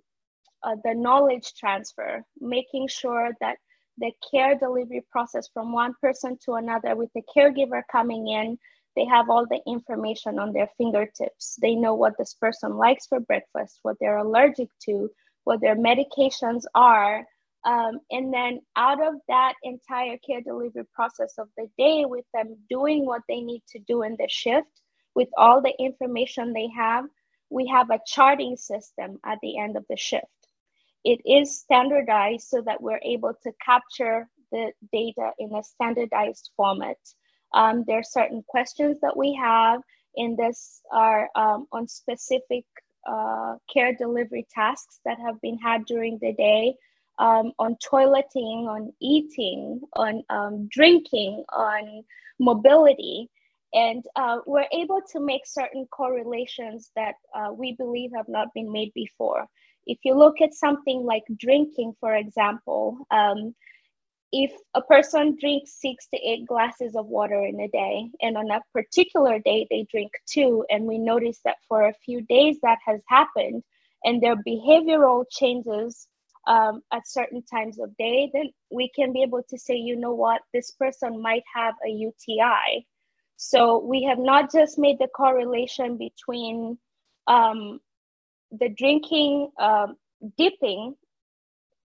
uh, 0.62 0.76
the 0.84 0.94
knowledge 0.94 1.54
transfer, 1.58 2.24
making 2.40 2.88
sure 2.88 3.32
that 3.40 3.56
the 3.98 4.12
care 4.30 4.56
delivery 4.56 5.04
process 5.10 5.48
from 5.52 5.72
one 5.72 5.94
person 6.00 6.38
to 6.44 6.54
another 6.54 6.96
with 6.96 7.10
the 7.14 7.22
caregiver 7.36 7.82
coming 7.90 8.28
in 8.28 8.58
they 8.96 9.04
have 9.06 9.30
all 9.30 9.46
the 9.46 9.60
information 9.66 10.38
on 10.38 10.52
their 10.52 10.68
fingertips. 10.78 11.56
They 11.60 11.74
know 11.74 11.94
what 11.94 12.14
this 12.18 12.34
person 12.34 12.76
likes 12.76 13.06
for 13.06 13.20
breakfast, 13.20 13.80
what 13.82 13.96
they're 14.00 14.18
allergic 14.18 14.68
to, 14.86 15.10
what 15.44 15.60
their 15.60 15.76
medications 15.76 16.64
are. 16.74 17.26
Um, 17.64 18.00
and 18.10 18.32
then 18.32 18.60
out 18.76 19.02
of 19.02 19.14
that 19.28 19.54
entire 19.62 20.18
care 20.18 20.42
delivery 20.42 20.84
process 20.94 21.34
of 21.38 21.48
the 21.56 21.68
day, 21.78 22.04
with 22.04 22.26
them 22.34 22.56
doing 22.68 23.06
what 23.06 23.22
they 23.28 23.40
need 23.40 23.62
to 23.70 23.78
do 23.80 24.02
in 24.02 24.16
the 24.18 24.28
shift, 24.28 24.68
with 25.14 25.28
all 25.36 25.62
the 25.62 25.74
information 25.78 26.52
they 26.52 26.68
have, 26.76 27.04
we 27.50 27.66
have 27.68 27.90
a 27.90 28.00
charting 28.06 28.56
system 28.56 29.18
at 29.24 29.38
the 29.42 29.58
end 29.58 29.76
of 29.76 29.84
the 29.88 29.96
shift. 29.96 30.26
It 31.04 31.20
is 31.24 31.58
standardized 31.58 32.48
so 32.48 32.62
that 32.62 32.82
we're 32.82 33.00
able 33.02 33.34
to 33.42 33.52
capture 33.64 34.28
the 34.52 34.72
data 34.92 35.30
in 35.38 35.54
a 35.54 35.62
standardized 35.62 36.50
format. 36.56 36.96
Um, 37.54 37.84
there 37.86 38.00
are 38.00 38.02
certain 38.02 38.42
questions 38.48 38.98
that 39.00 39.16
we 39.16 39.38
have 39.40 39.80
in 40.16 40.36
this 40.36 40.82
are 40.92 41.28
um, 41.34 41.66
on 41.72 41.88
specific 41.88 42.64
uh, 43.08 43.56
care 43.72 43.94
delivery 43.94 44.46
tasks 44.54 45.00
that 45.04 45.18
have 45.20 45.40
been 45.40 45.58
had 45.58 45.84
during 45.86 46.18
the 46.20 46.32
day 46.32 46.74
um, 47.18 47.52
on 47.58 47.76
toileting, 47.76 48.66
on 48.66 48.92
eating, 49.00 49.80
on 49.94 50.22
um, 50.30 50.68
drinking, 50.70 51.44
on 51.52 52.02
mobility. 52.38 53.28
And 53.72 54.04
uh, 54.16 54.38
we're 54.46 54.66
able 54.72 55.00
to 55.12 55.20
make 55.20 55.46
certain 55.46 55.86
correlations 55.90 56.90
that 56.96 57.14
uh, 57.34 57.52
we 57.52 57.72
believe 57.72 58.10
have 58.16 58.28
not 58.28 58.48
been 58.54 58.70
made 58.70 58.92
before. 58.94 59.46
If 59.86 59.98
you 60.04 60.14
look 60.14 60.40
at 60.40 60.54
something 60.54 61.04
like 61.04 61.24
drinking, 61.38 61.94
for 62.00 62.14
example, 62.14 62.98
um, 63.10 63.54
if 64.36 64.52
a 64.74 64.82
person 64.82 65.36
drinks 65.40 65.80
six 65.80 66.08
to 66.08 66.18
eight 66.18 66.44
glasses 66.48 66.96
of 66.96 67.06
water 67.06 67.40
in 67.44 67.60
a 67.60 67.68
day, 67.68 68.10
and 68.20 68.36
on 68.36 68.50
a 68.50 68.60
particular 68.72 69.38
day 69.38 69.68
they 69.70 69.86
drink 69.88 70.10
two, 70.26 70.64
and 70.68 70.86
we 70.86 70.98
notice 70.98 71.38
that 71.44 71.58
for 71.68 71.86
a 71.86 71.94
few 71.94 72.20
days 72.22 72.58
that 72.62 72.78
has 72.84 73.00
happened, 73.08 73.62
and 74.02 74.20
their 74.20 74.34
behavioral 74.36 75.24
changes 75.30 76.08
um, 76.48 76.82
at 76.92 77.06
certain 77.06 77.44
times 77.44 77.78
of 77.78 77.96
day, 77.96 78.28
then 78.34 78.50
we 78.72 78.90
can 78.94 79.12
be 79.12 79.22
able 79.22 79.44
to 79.50 79.58
say, 79.58 79.76
you 79.76 79.94
know 79.94 80.14
what, 80.14 80.42
this 80.52 80.72
person 80.72 81.22
might 81.22 81.44
have 81.54 81.74
a 81.86 81.90
UTI. 81.90 82.84
So 83.36 83.78
we 83.84 84.02
have 84.04 84.18
not 84.18 84.52
just 84.52 84.78
made 84.80 84.98
the 84.98 85.08
correlation 85.08 85.96
between 85.96 86.76
um, 87.28 87.80
the 88.50 88.68
drinking, 88.68 89.50
um, 89.60 89.96
dipping 90.36 90.96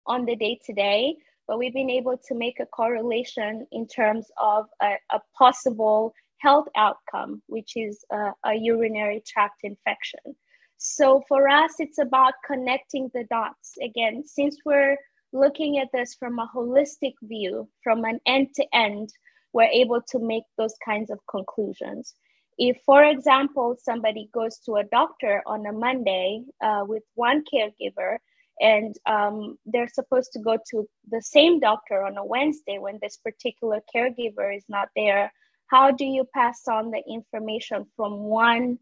on 0.06 0.24
the 0.26 0.36
day 0.36 0.60
to 0.66 0.72
day, 0.72 1.16
but 1.46 1.58
we've 1.58 1.74
been 1.74 1.90
able 1.90 2.18
to 2.28 2.34
make 2.34 2.60
a 2.60 2.66
correlation 2.66 3.66
in 3.72 3.86
terms 3.86 4.26
of 4.38 4.66
a, 4.82 4.94
a 5.10 5.20
possible 5.36 6.12
health 6.38 6.66
outcome, 6.76 7.42
which 7.46 7.76
is 7.76 8.04
a, 8.12 8.32
a 8.44 8.54
urinary 8.54 9.22
tract 9.26 9.60
infection. 9.62 10.36
So 10.78 11.22
for 11.28 11.48
us, 11.48 11.74
it's 11.78 11.98
about 11.98 12.34
connecting 12.46 13.10
the 13.14 13.24
dots. 13.30 13.74
Again, 13.82 14.24
since 14.26 14.58
we're 14.64 14.96
looking 15.32 15.78
at 15.78 15.88
this 15.92 16.14
from 16.14 16.38
a 16.38 16.50
holistic 16.54 17.14
view, 17.22 17.68
from 17.82 18.04
an 18.04 18.20
end 18.26 18.48
to 18.56 18.66
end, 18.74 19.10
we're 19.52 19.64
able 19.64 20.02
to 20.10 20.18
make 20.18 20.44
those 20.58 20.74
kinds 20.84 21.10
of 21.10 21.18
conclusions. 21.30 22.14
If, 22.58 22.78
for 22.84 23.04
example, 23.04 23.76
somebody 23.82 24.28
goes 24.32 24.58
to 24.60 24.76
a 24.76 24.84
doctor 24.84 25.42
on 25.46 25.66
a 25.66 25.72
Monday 25.72 26.42
uh, 26.62 26.84
with 26.86 27.02
one 27.14 27.42
caregiver 27.52 28.18
and 28.60 28.96
um, 29.06 29.58
they're 29.66 29.88
supposed 29.88 30.32
to 30.32 30.40
go 30.40 30.58
to 30.70 30.88
the 31.10 31.20
same 31.20 31.60
doctor 31.60 32.04
on 32.04 32.16
a 32.16 32.24
Wednesday 32.24 32.78
when 32.78 32.98
this 33.02 33.18
particular 33.18 33.80
caregiver 33.94 34.56
is 34.56 34.64
not 34.68 34.88
there, 34.96 35.32
how 35.68 35.90
do 35.90 36.04
you 36.04 36.24
pass 36.34 36.62
on 36.68 36.90
the 36.90 37.02
information 37.08 37.86
from 37.96 38.20
one 38.20 38.78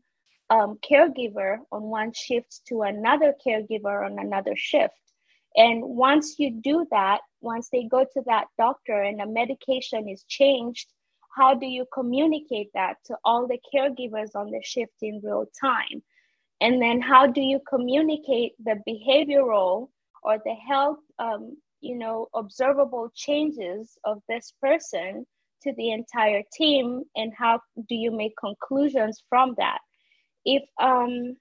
um, 0.50 0.78
caregiver 0.88 1.59
on 1.73 1.83
one 1.83 2.12
shift 2.12 2.61
to 2.69 2.83
another 2.83 3.35
caregiver 3.47 4.04
on 4.04 4.19
another 4.19 4.54
shift? 4.54 4.95
And 5.57 5.83
once 5.83 6.38
you 6.38 6.50
do 6.50 6.87
that, 6.90 7.21
once 7.40 7.69
they 7.71 7.85
go 7.85 8.04
to 8.04 8.23
that 8.26 8.47
doctor 8.59 9.00
and 9.00 9.21
a 9.21 9.26
medication 9.26 10.09
is 10.09 10.25
changed, 10.28 10.88
how 11.37 11.54
do 11.54 11.66
you 11.66 11.87
communicate 11.93 12.71
that 12.75 12.97
to 13.07 13.16
all 13.25 13.47
the 13.49 13.59
caregivers 13.75 14.31
on 14.35 14.50
the 14.50 14.61
shift 14.62 14.95
in 15.02 15.21
real 15.23 15.47
time? 15.61 16.02
And 16.64 16.80
then 16.80 17.02
how 17.02 17.26
do 17.26 17.42
you 17.42 17.61
communicate 17.68 18.52
the 18.64 18.76
behavioral 18.88 19.90
or 20.23 20.38
the 20.47 20.54
health, 20.66 21.00
um, 21.18 21.59
you 21.83 21.94
know, 21.94 22.28
observable 22.35 23.11
changes 23.14 23.99
of 24.04 24.23
this 24.30 24.54
person 24.62 25.26
to 25.62 25.75
the 25.76 25.90
entire 25.90 26.42
team? 26.56 27.02
And 27.16 27.35
how 27.37 27.61
do 27.90 27.94
you 27.94 28.11
make 28.11 28.33
conclusions 28.38 29.22
from 29.29 29.55
that? 29.59 29.81
If 30.46 30.62
um, 30.81 31.37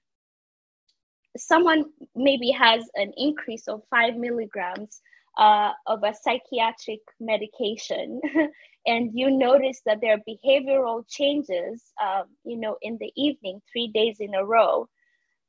someone 1.38 1.86
maybe 2.14 2.50
has 2.50 2.84
an 2.94 3.14
increase 3.16 3.66
of 3.66 3.80
five 3.90 4.16
milligrams 4.16 5.00
uh, 5.38 5.72
of 5.86 6.02
a 6.04 6.14
psychiatric 6.14 7.00
medication 7.18 8.20
and 8.86 9.10
you 9.14 9.30
notice 9.30 9.80
that 9.86 10.00
there 10.02 10.16
are 10.16 10.28
behavioral 10.28 11.02
changes 11.08 11.82
um, 12.02 12.24
you 12.44 12.56
know 12.56 12.76
in 12.82 12.98
the 13.00 13.10
evening 13.16 13.60
three 13.72 13.88
days 13.88 14.18
in 14.20 14.34
a 14.34 14.44
row 14.44 14.86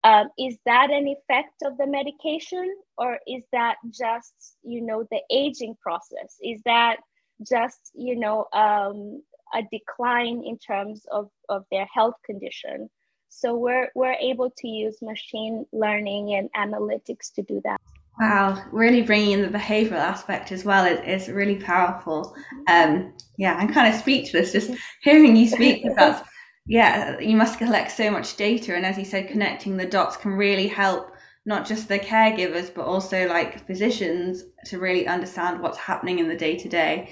um, 0.06 0.30
is 0.38 0.56
that 0.66 0.92
an 0.92 1.08
effect 1.08 1.64
of 1.64 1.78
the 1.78 1.88
medication 1.88 2.68
or 2.98 3.18
is 3.28 3.44
that 3.52 3.76
just 3.90 4.58
you 4.64 4.82
know 4.82 5.06
the 5.12 5.22
aging 5.32 5.76
process 5.82 6.38
is 6.44 6.62
that 6.66 6.98
just 7.46 7.92
you 7.94 8.16
know 8.16 8.46
um, 8.54 9.22
a 9.54 9.62
decline 9.72 10.44
in 10.46 10.58
terms 10.58 11.06
of, 11.12 11.30
of 11.50 11.66
their 11.72 11.88
health 11.94 12.16
condition 12.26 12.90
so 13.30 13.54
we're 13.54 13.90
we're 13.96 14.14
able 14.14 14.50
to 14.60 14.68
use 14.68 15.02
machine 15.02 15.66
learning 15.74 16.36
and 16.36 16.50
analytics 16.54 17.34
to 17.34 17.42
do 17.42 17.62
that. 17.66 17.82
Wow, 18.20 18.64
really 18.72 19.02
bringing 19.02 19.32
in 19.32 19.42
the 19.42 19.58
behavioral 19.58 20.00
aspect 20.00 20.54
as 20.54 20.64
well 20.64 20.86
is, 20.86 21.28
is 21.28 21.34
really 21.34 21.58
powerful. 21.58 22.34
Um, 22.70 23.14
yeah, 23.38 23.56
I'm 23.56 23.74
kind 23.74 23.94
of 23.94 24.00
speechless 24.00 24.54
just 24.54 24.72
hearing 25.02 25.36
you 25.36 25.50
speak. 25.50 25.84
That's 25.98 26.26
yeah, 26.66 27.20
you 27.20 27.36
must 27.36 27.60
collect 27.60 27.92
so 27.92 28.10
much 28.10 28.38
data, 28.38 28.76
and 28.76 28.86
as 28.86 28.98
you 28.98 29.06
said, 29.06 29.28
connecting 29.28 29.78
the 29.78 29.86
dots 29.86 30.18
can 30.18 30.32
really 30.32 30.68
help 30.68 31.12
not 31.46 31.66
just 31.66 31.88
the 31.88 32.00
caregivers 32.00 32.74
but 32.74 32.86
also 32.86 33.28
like 33.28 33.66
physicians 33.68 34.46
to 34.66 34.80
really 34.80 35.08
understand 35.08 35.62
what's 35.62 35.78
happening 35.78 36.20
in 36.20 36.28
the 36.28 36.36
day 36.36 36.58
to 36.58 36.68
day, 36.68 37.10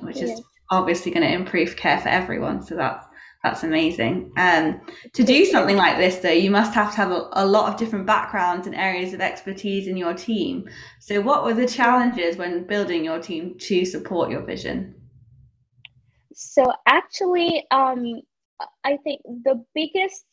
which 0.00 0.16
is 0.16 0.30
yeah. 0.30 0.36
obviously 0.70 1.12
going 1.12 1.26
to 1.26 1.32
improve 1.32 1.76
care 1.76 2.00
for 2.00 2.08
everyone. 2.08 2.62
So 2.62 2.74
that's 2.74 3.06
that's 3.42 3.62
amazing. 3.62 4.32
Um, 4.36 4.82
to 5.14 5.24
do 5.24 5.46
something 5.46 5.76
like 5.76 5.96
this, 5.96 6.18
though, 6.18 6.30
you 6.30 6.50
must 6.50 6.74
have 6.74 6.90
to 6.90 6.96
have 6.98 7.10
a, 7.10 7.28
a, 7.32 7.46
lot 7.46 7.72
of 7.72 7.78
different 7.78 8.04
backgrounds 8.04 8.66
and 8.66 8.76
areas 8.76 9.14
of 9.14 9.22
expertise 9.22 9.88
in 9.88 9.96
your 9.96 10.12
team. 10.12 10.68
So, 10.98 11.22
what 11.22 11.44
were 11.44 11.54
the 11.54 11.66
challenges 11.66 12.36
when 12.36 12.66
building 12.66 13.02
your 13.02 13.18
team 13.18 13.56
to 13.58 13.86
support 13.86 14.30
your 14.30 14.42
vision? 14.42 14.94
So, 16.34 16.70
actually, 16.86 17.66
um, 17.70 18.20
I 18.84 18.96
think 18.98 19.22
the 19.24 19.64
biggest, 19.74 20.24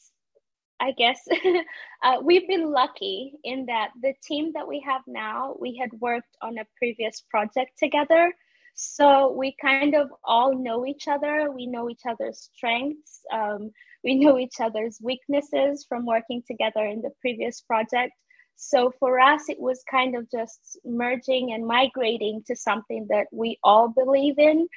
I 0.80 0.92
guess, 0.92 1.20
uh, 2.04 2.18
we've 2.24 2.48
been 2.48 2.72
lucky 2.72 3.34
in 3.44 3.66
that 3.68 3.90
the 4.02 4.13
team 4.24 4.52
that 4.54 4.68
we 4.68 4.84
have 4.86 5.02
now, 5.08 5.56
we 5.60 5.78
had 5.78 5.92
worked 6.00 6.36
on 6.42 6.58
a 6.58 6.66
previous 6.78 7.22
project 7.30 7.72
together. 7.78 8.34
So 8.76 9.32
we 9.32 9.56
kind 9.60 9.96
of 9.96 10.10
all 10.24 10.56
know 10.56 10.86
each 10.86 11.08
other. 11.08 11.52
We 11.52 11.66
know 11.66 11.90
each 11.90 12.04
other's 12.08 12.50
strengths. 12.54 13.22
Um, 13.34 13.72
we 14.04 14.16
know 14.16 14.38
each 14.38 14.60
other's 14.60 15.00
weaknesses 15.02 15.86
from 15.90 16.06
working 16.06 16.44
together 16.46 16.86
in 16.86 17.02
the 17.02 17.12
previous 17.20 17.62
project. 17.62 18.13
So 18.56 18.92
for 19.00 19.20
us, 19.20 19.50
it 19.50 19.60
was 19.60 19.84
kind 19.90 20.16
of 20.16 20.30
just 20.30 20.80
merging 20.86 21.54
and 21.54 21.66
migrating 21.66 22.44
to 22.48 22.56
something 22.56 23.08
that 23.10 23.28
we 23.32 23.60
all 23.63 23.88
believe 23.88 24.38
in. 24.38 24.68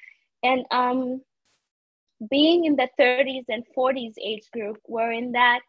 And 0.43 0.65
um, 0.71 1.23
being 2.29 2.65
in 2.65 2.77
the 2.77 2.89
30s 2.99 3.45
and 3.49 3.65
40s 3.77 4.15
age 4.23 4.51
group, 4.53 4.79
we're 4.87 5.13
in 5.13 5.33
that 5.33 5.61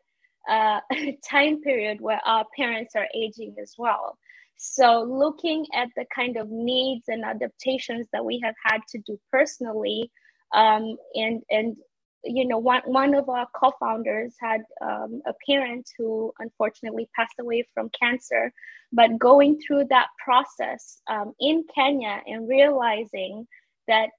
uh, 0.50 0.80
time 1.30 1.62
period 1.62 2.02
where 2.02 2.22
our 2.26 2.46
parents 2.58 2.96
are 2.96 3.08
aging 3.16 3.56
as 3.62 3.76
well. 3.78 4.18
So, 4.58 5.02
looking 5.04 5.66
at 5.74 5.88
the 5.96 6.06
kind 6.14 6.38
of 6.38 6.50
needs 6.50 7.06
and 7.08 7.24
adaptations 7.24 8.08
that 8.14 8.24
we 8.24 8.40
have 8.44 8.54
had 8.64 8.82
to 8.90 9.00
do 9.00 9.20
personally, 9.32 10.12
um, 10.54 10.98
and 11.16 11.42
and 11.50 11.78
you 12.24 12.48
know, 12.48 12.60
one 12.60 12.84
one 12.86 13.16
of 13.16 13.28
our 13.28 13.48
co-founders 13.56 14.36
had 14.40 14.62
um, 14.82 15.22
a 15.26 15.34
parent 15.50 15.90
who 15.98 16.32
unfortunately 16.38 17.10
passed 17.16 17.34
away 17.40 17.68
from 17.74 17.90
cancer, 18.00 18.54
but 18.94 19.18
going 19.18 19.60
through 19.66 19.86
that 19.86 20.10
process 20.24 21.02
um, 21.10 21.34
in 21.40 21.66
Kenya 21.74 22.22
and 22.28 22.48
realizing 22.48 23.48
that 23.88 24.10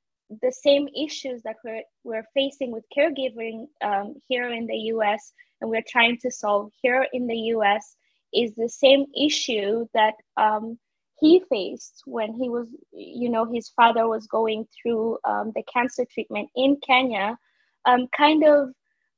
the 0.40 0.52
same 0.52 0.88
issues 0.96 1.42
that 1.42 1.56
we're, 1.64 1.82
we're 2.04 2.26
facing 2.34 2.70
with 2.72 2.84
caregiving 2.96 3.66
um, 3.82 4.14
here 4.28 4.52
in 4.52 4.66
the 4.66 4.76
US 4.94 5.32
and 5.60 5.70
we're 5.70 5.84
trying 5.86 6.18
to 6.18 6.30
solve 6.30 6.70
here 6.82 7.06
in 7.12 7.26
the 7.26 7.36
US 7.56 7.96
is 8.32 8.54
the 8.54 8.68
same 8.68 9.06
issue 9.16 9.86
that 9.94 10.14
um, 10.36 10.78
he 11.20 11.42
faced 11.48 12.02
when 12.06 12.32
he 12.34 12.48
was, 12.48 12.66
you 12.92 13.28
know, 13.28 13.44
his 13.44 13.68
father 13.70 14.08
was 14.08 14.26
going 14.26 14.66
through 14.74 15.18
um, 15.24 15.52
the 15.54 15.62
cancer 15.72 16.04
treatment 16.12 16.48
in 16.56 16.76
Kenya, 16.84 17.38
um, 17.84 18.08
kind 18.16 18.44
of 18.44 18.70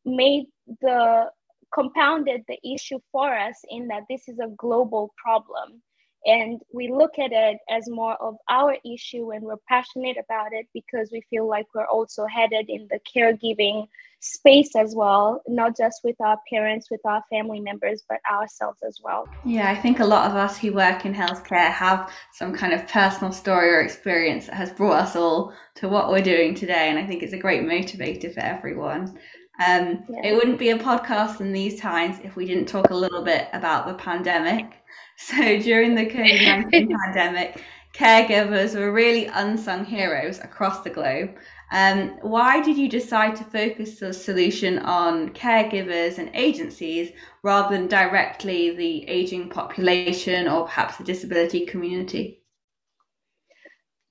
made 0.05 0.47
the 0.81 1.31
compounded 1.73 2.43
the 2.47 2.59
issue 2.65 2.99
for 3.11 3.35
us 3.35 3.57
in 3.69 3.89
that 3.89 4.03
this 4.09 4.29
is 4.29 4.39
a 4.39 4.53
global 4.57 5.13
problem. 5.17 5.83
And 6.27 6.61
we 6.73 6.91
look 6.91 7.19
at 7.19 7.33
it 7.33 7.59
as 7.69 7.89
more 7.89 8.15
of 8.15 8.37
our 8.49 8.77
issue 8.85 9.33
and 9.33 9.45
we're 9.45 9.57
passionate 9.69 10.17
about 10.19 10.53
it 10.53 10.67
because 10.73 11.11
we 11.13 11.23
feel 11.29 11.47
like 11.47 11.67
we're 11.75 11.87
also 11.87 12.27
headed 12.27 12.71
in 12.71 12.89
the 12.91 12.99
caregiving 13.15 13.87
space 14.21 14.75
as 14.75 14.95
well, 14.95 15.43
not 15.47 15.77
just 15.77 16.01
with 16.03 16.19
our 16.21 16.39
parents, 16.49 16.91
with 16.91 17.05
our 17.05 17.23
family 17.29 17.61
members, 17.61 18.05
but 18.09 18.21
ourselves 18.31 18.83
as 18.83 18.99
well. 19.05 19.29
Yeah, 19.45 19.71
I 19.71 19.77
think 19.77 20.01
a 20.01 20.07
lot 20.07 20.31
of 20.31 20.37
us 20.37 20.57
who 20.57 20.73
work 20.73 21.05
in 21.05 21.13
healthcare 21.13 21.71
have 21.71 22.11
some 22.33 22.55
kind 22.55 22.73
of 22.73 22.89
personal 22.89 23.33
story 23.33 23.69
or 23.69 23.83
experience 23.83 24.47
that 24.47 24.55
has 24.55 24.73
brought 24.73 25.03
us 25.03 25.17
all 25.17 25.53
to 25.77 25.91
what 25.91 26.11
we're 26.11 26.23
doing 26.23 26.55
today. 26.55 26.89
And 26.89 26.99
I 26.99 27.07
think 27.07 27.23
it's 27.23 27.35
a 27.35 27.39
great 27.39 27.65
motivator 27.65 28.33
for 28.33 28.41
everyone. 28.41 29.19
Um, 29.65 30.05
yeah. 30.09 30.25
It 30.25 30.35
wouldn't 30.35 30.59
be 30.59 30.71
a 30.71 30.79
podcast 30.79 31.41
in 31.41 31.53
these 31.53 31.79
times 31.79 32.17
if 32.25 32.35
we 32.35 32.47
didn't 32.47 32.67
talk 32.67 32.91
a 32.91 32.95
little 32.95 33.23
bit 33.23 33.49
about 33.53 33.87
the 33.87 33.95
pandemic. 33.95 34.84
So 35.17 35.37
during 35.37 35.95
the 35.95 36.07
COVID 36.07 36.45
19 36.73 36.97
pandemic, 37.05 37.63
caregivers 37.95 38.75
were 38.75 38.91
really 38.91 39.27
unsung 39.27 39.85
heroes 39.85 40.41
across 40.41 40.83
the 40.83 40.91
globe. 40.91 41.37
Um, 41.71 42.19
why 42.21 42.61
did 42.61 42.77
you 42.77 42.89
decide 42.89 43.37
to 43.37 43.45
focus 43.45 43.99
the 43.99 44.13
solution 44.13 44.79
on 44.81 45.31
caregivers 45.31 46.19
and 46.19 46.31
agencies 46.35 47.13
rather 47.43 47.77
than 47.77 47.89
directly 47.89 48.77
the 48.77 49.09
aging 49.09 49.49
population 49.49 50.47
or 50.49 50.65
perhaps 50.65 50.99
the 50.99 51.05
disability 51.05 51.65
community? 51.67 52.43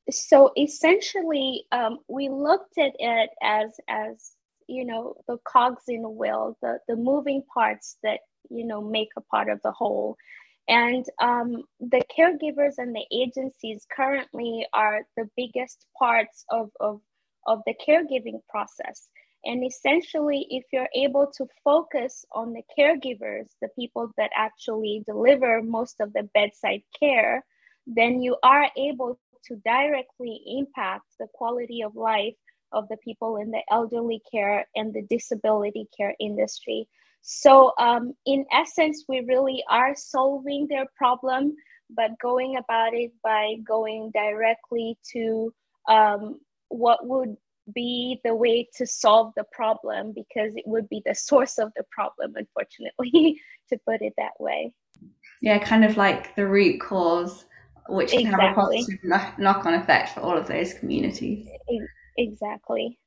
So 0.09 0.51
essentially, 0.57 1.65
um, 1.71 1.99
we 2.07 2.27
looked 2.27 2.77
at 2.77 2.91
it 2.99 3.29
as 3.41 3.71
as 3.87 4.33
you 4.67 4.85
know 4.85 5.15
the 5.27 5.37
cogs 5.45 5.83
in 5.87 6.01
the 6.01 6.09
wheel, 6.09 6.57
the 6.61 6.79
the 6.87 6.95
moving 6.95 7.43
parts 7.53 7.97
that 8.03 8.19
you 8.49 8.65
know 8.65 8.81
make 8.81 9.09
a 9.15 9.21
part 9.21 9.49
of 9.49 9.61
the 9.63 9.71
whole. 9.71 10.17
And 10.67 11.05
um, 11.21 11.63
the 11.79 12.03
caregivers 12.17 12.75
and 12.77 12.95
the 12.95 13.05
agencies 13.11 13.85
currently 13.93 14.65
are 14.73 15.01
the 15.17 15.29
biggest 15.35 15.85
parts 15.97 16.45
of, 16.49 16.69
of, 16.79 17.01
of 17.45 17.61
the 17.65 17.75
caregiving 17.85 18.39
process. 18.49 19.09
And 19.45 19.65
essentially, 19.65 20.47
if 20.49 20.63
you're 20.71 20.87
able 20.95 21.29
to 21.35 21.47
focus 21.65 22.23
on 22.31 22.53
the 22.53 22.63
caregivers, 22.77 23.47
the 23.61 23.67
people 23.77 24.09
that 24.17 24.31
actually 24.35 25.03
deliver 25.05 25.61
most 25.61 25.99
of 25.99 26.13
the 26.13 26.29
bedside 26.33 26.83
care, 26.97 27.43
then 27.85 28.21
you 28.21 28.37
are 28.41 28.69
able 28.77 29.19
to 29.47 29.55
directly 29.65 30.41
impact 30.45 31.03
the 31.19 31.27
quality 31.33 31.81
of 31.83 31.95
life 31.95 32.35
of 32.71 32.87
the 32.87 32.97
people 32.97 33.35
in 33.37 33.51
the 33.51 33.61
elderly 33.69 34.21
care 34.31 34.65
and 34.75 34.93
the 34.93 35.01
disability 35.09 35.87
care 35.95 36.15
industry. 36.21 36.87
So, 37.23 37.71
um, 37.79 38.13
in 38.25 38.45
essence, 38.51 39.05
we 39.07 39.21
really 39.21 39.63
are 39.69 39.95
solving 39.95 40.67
their 40.67 40.85
problem, 40.97 41.55
but 41.89 42.19
going 42.21 42.57
about 42.57 42.93
it 42.93 43.13
by 43.23 43.55
going 43.65 44.11
directly 44.13 44.97
to 45.13 45.53
um, 45.87 46.41
what 46.67 47.07
would 47.07 47.37
be 47.73 48.19
the 48.25 48.35
way 48.35 48.67
to 48.75 48.85
solve 48.85 49.31
the 49.37 49.45
problem 49.53 50.11
because 50.13 50.53
it 50.55 50.63
would 50.65 50.89
be 50.89 51.01
the 51.05 51.15
source 51.29 51.57
of 51.57 51.71
the 51.77 51.85
problem, 51.91 52.33
unfortunately, 52.35 53.39
to 53.69 53.79
put 53.87 54.01
it 54.01 54.13
that 54.17 54.33
way. 54.39 54.73
Yeah, 55.41 55.59
kind 55.59 55.85
of 55.85 55.95
like 55.95 56.35
the 56.35 56.45
root 56.45 56.81
cause, 56.81 57.45
which 57.87 58.11
can 58.11 58.21
exactly. 58.21 58.45
have 58.45 58.51
a 58.51 58.61
positive 58.61 59.39
knock 59.39 59.65
on 59.65 59.73
effect 59.75 60.09
for 60.09 60.19
all 60.19 60.37
of 60.37 60.47
those 60.47 60.73
communities. 60.73 61.47
Exactly. 62.17 62.99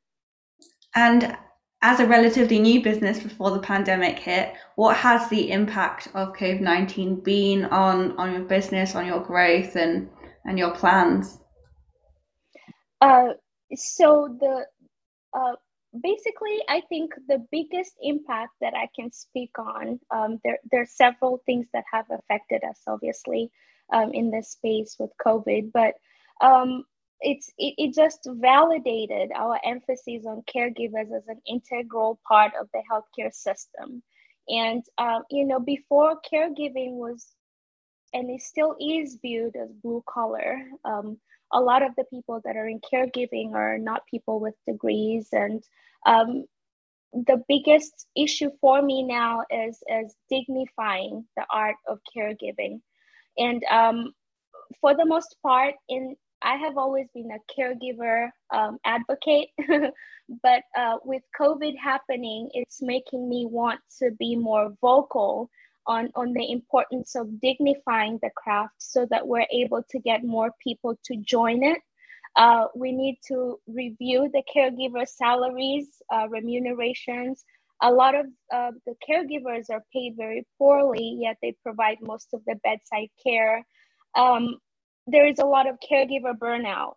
And 0.94 1.36
as 1.82 2.00
a 2.00 2.06
relatively 2.06 2.58
new 2.58 2.82
business 2.82 3.18
before 3.20 3.50
the 3.50 3.60
pandemic 3.60 4.18
hit, 4.18 4.54
what 4.76 4.96
has 4.96 5.28
the 5.28 5.50
impact 5.50 6.08
of 6.14 6.32
COVID 6.34 6.60
19 6.60 7.20
been 7.20 7.64
on, 7.66 8.16
on 8.18 8.32
your 8.32 8.42
business, 8.42 8.94
on 8.94 9.06
your 9.06 9.20
growth, 9.20 9.76
and, 9.76 10.08
and 10.44 10.58
your 10.58 10.74
plans? 10.74 11.38
Uh, 13.00 13.34
so, 13.74 14.36
the 14.40 14.66
uh, 15.34 15.56
basically, 16.02 16.58
I 16.68 16.82
think 16.88 17.12
the 17.28 17.44
biggest 17.50 17.92
impact 18.02 18.52
that 18.60 18.74
I 18.74 18.88
can 18.94 19.12
speak 19.12 19.50
on, 19.58 20.00
um, 20.10 20.40
there, 20.44 20.58
there 20.70 20.82
are 20.82 20.86
several 20.86 21.42
things 21.46 21.66
that 21.72 21.84
have 21.92 22.06
affected 22.10 22.62
us, 22.68 22.80
obviously, 22.86 23.50
um, 23.92 24.12
in 24.12 24.30
this 24.30 24.50
space 24.50 24.96
with 24.98 25.10
COVID, 25.24 25.72
but 25.72 25.94
um, 26.40 26.84
it's 27.26 27.48
it, 27.58 27.74
it 27.78 27.94
just 27.94 28.28
validated 28.30 29.30
our 29.34 29.58
emphasis 29.64 30.24
on 30.26 30.42
caregivers 30.54 31.10
as 31.16 31.26
an 31.28 31.40
integral 31.46 32.20
part 32.26 32.52
of 32.60 32.68
the 32.72 32.82
healthcare 32.90 33.34
system. 33.34 34.02
And 34.48 34.84
um, 34.98 35.22
you 35.30 35.46
know 35.46 35.60
before 35.60 36.20
caregiving 36.32 36.92
was 36.92 37.26
and 38.14 38.30
it 38.30 38.42
still 38.42 38.76
is 38.80 39.18
viewed 39.20 39.56
as 39.56 39.70
blue 39.82 40.02
collar 40.08 40.62
um, 40.84 41.18
a 41.52 41.60
lot 41.60 41.82
of 41.82 41.92
the 41.96 42.04
people 42.04 42.40
that 42.44 42.56
are 42.56 42.68
in 42.68 42.80
caregiving 42.80 43.54
are 43.54 43.78
not 43.78 44.06
people 44.10 44.40
with 44.40 44.54
degrees. 44.66 45.28
And 45.32 45.62
um, 46.04 46.44
the 47.12 47.42
biggest 47.48 48.06
issue 48.16 48.50
for 48.60 48.82
me 48.82 49.02
now 49.02 49.42
is 49.50 49.82
is 49.88 50.14
dignifying 50.28 51.24
the 51.36 51.46
art 51.52 51.76
of 51.88 52.00
caregiving. 52.16 52.80
And 53.38 53.62
um, 53.70 54.12
for 54.80 54.94
the 54.96 55.06
most 55.06 55.36
part 55.42 55.74
in 55.88 56.16
I 56.42 56.56
have 56.56 56.76
always 56.76 57.06
been 57.14 57.30
a 57.30 57.60
caregiver 57.60 58.28
um, 58.52 58.78
advocate, 58.84 59.48
but 60.42 60.62
uh, 60.78 60.98
with 61.04 61.22
COVID 61.38 61.76
happening, 61.82 62.50
it's 62.52 62.82
making 62.82 63.28
me 63.28 63.46
want 63.46 63.80
to 63.98 64.10
be 64.18 64.36
more 64.36 64.72
vocal 64.80 65.50
on, 65.86 66.10
on 66.14 66.32
the 66.32 66.50
importance 66.50 67.14
of 67.14 67.40
dignifying 67.40 68.18
the 68.22 68.30
craft 68.36 68.74
so 68.78 69.06
that 69.10 69.26
we're 69.26 69.46
able 69.50 69.82
to 69.90 69.98
get 70.00 70.24
more 70.24 70.50
people 70.62 70.98
to 71.04 71.16
join 71.16 71.62
it. 71.62 71.78
Uh, 72.36 72.66
we 72.74 72.92
need 72.92 73.18
to 73.28 73.58
review 73.66 74.30
the 74.32 74.42
caregiver 74.54 75.08
salaries, 75.08 75.88
uh, 76.12 76.28
remunerations. 76.28 77.44
A 77.82 77.90
lot 77.90 78.14
of 78.14 78.26
uh, 78.52 78.72
the 78.84 78.94
caregivers 79.08 79.70
are 79.70 79.82
paid 79.92 80.14
very 80.16 80.46
poorly, 80.58 81.16
yet 81.20 81.36
they 81.40 81.56
provide 81.62 81.98
most 82.02 82.28
of 82.34 82.42
the 82.46 82.56
bedside 82.62 83.08
care. 83.24 83.66
Um, 84.14 84.58
there 85.06 85.26
is 85.26 85.38
a 85.38 85.44
lot 85.44 85.68
of 85.68 85.78
caregiver 85.80 86.36
burnout. 86.36 86.94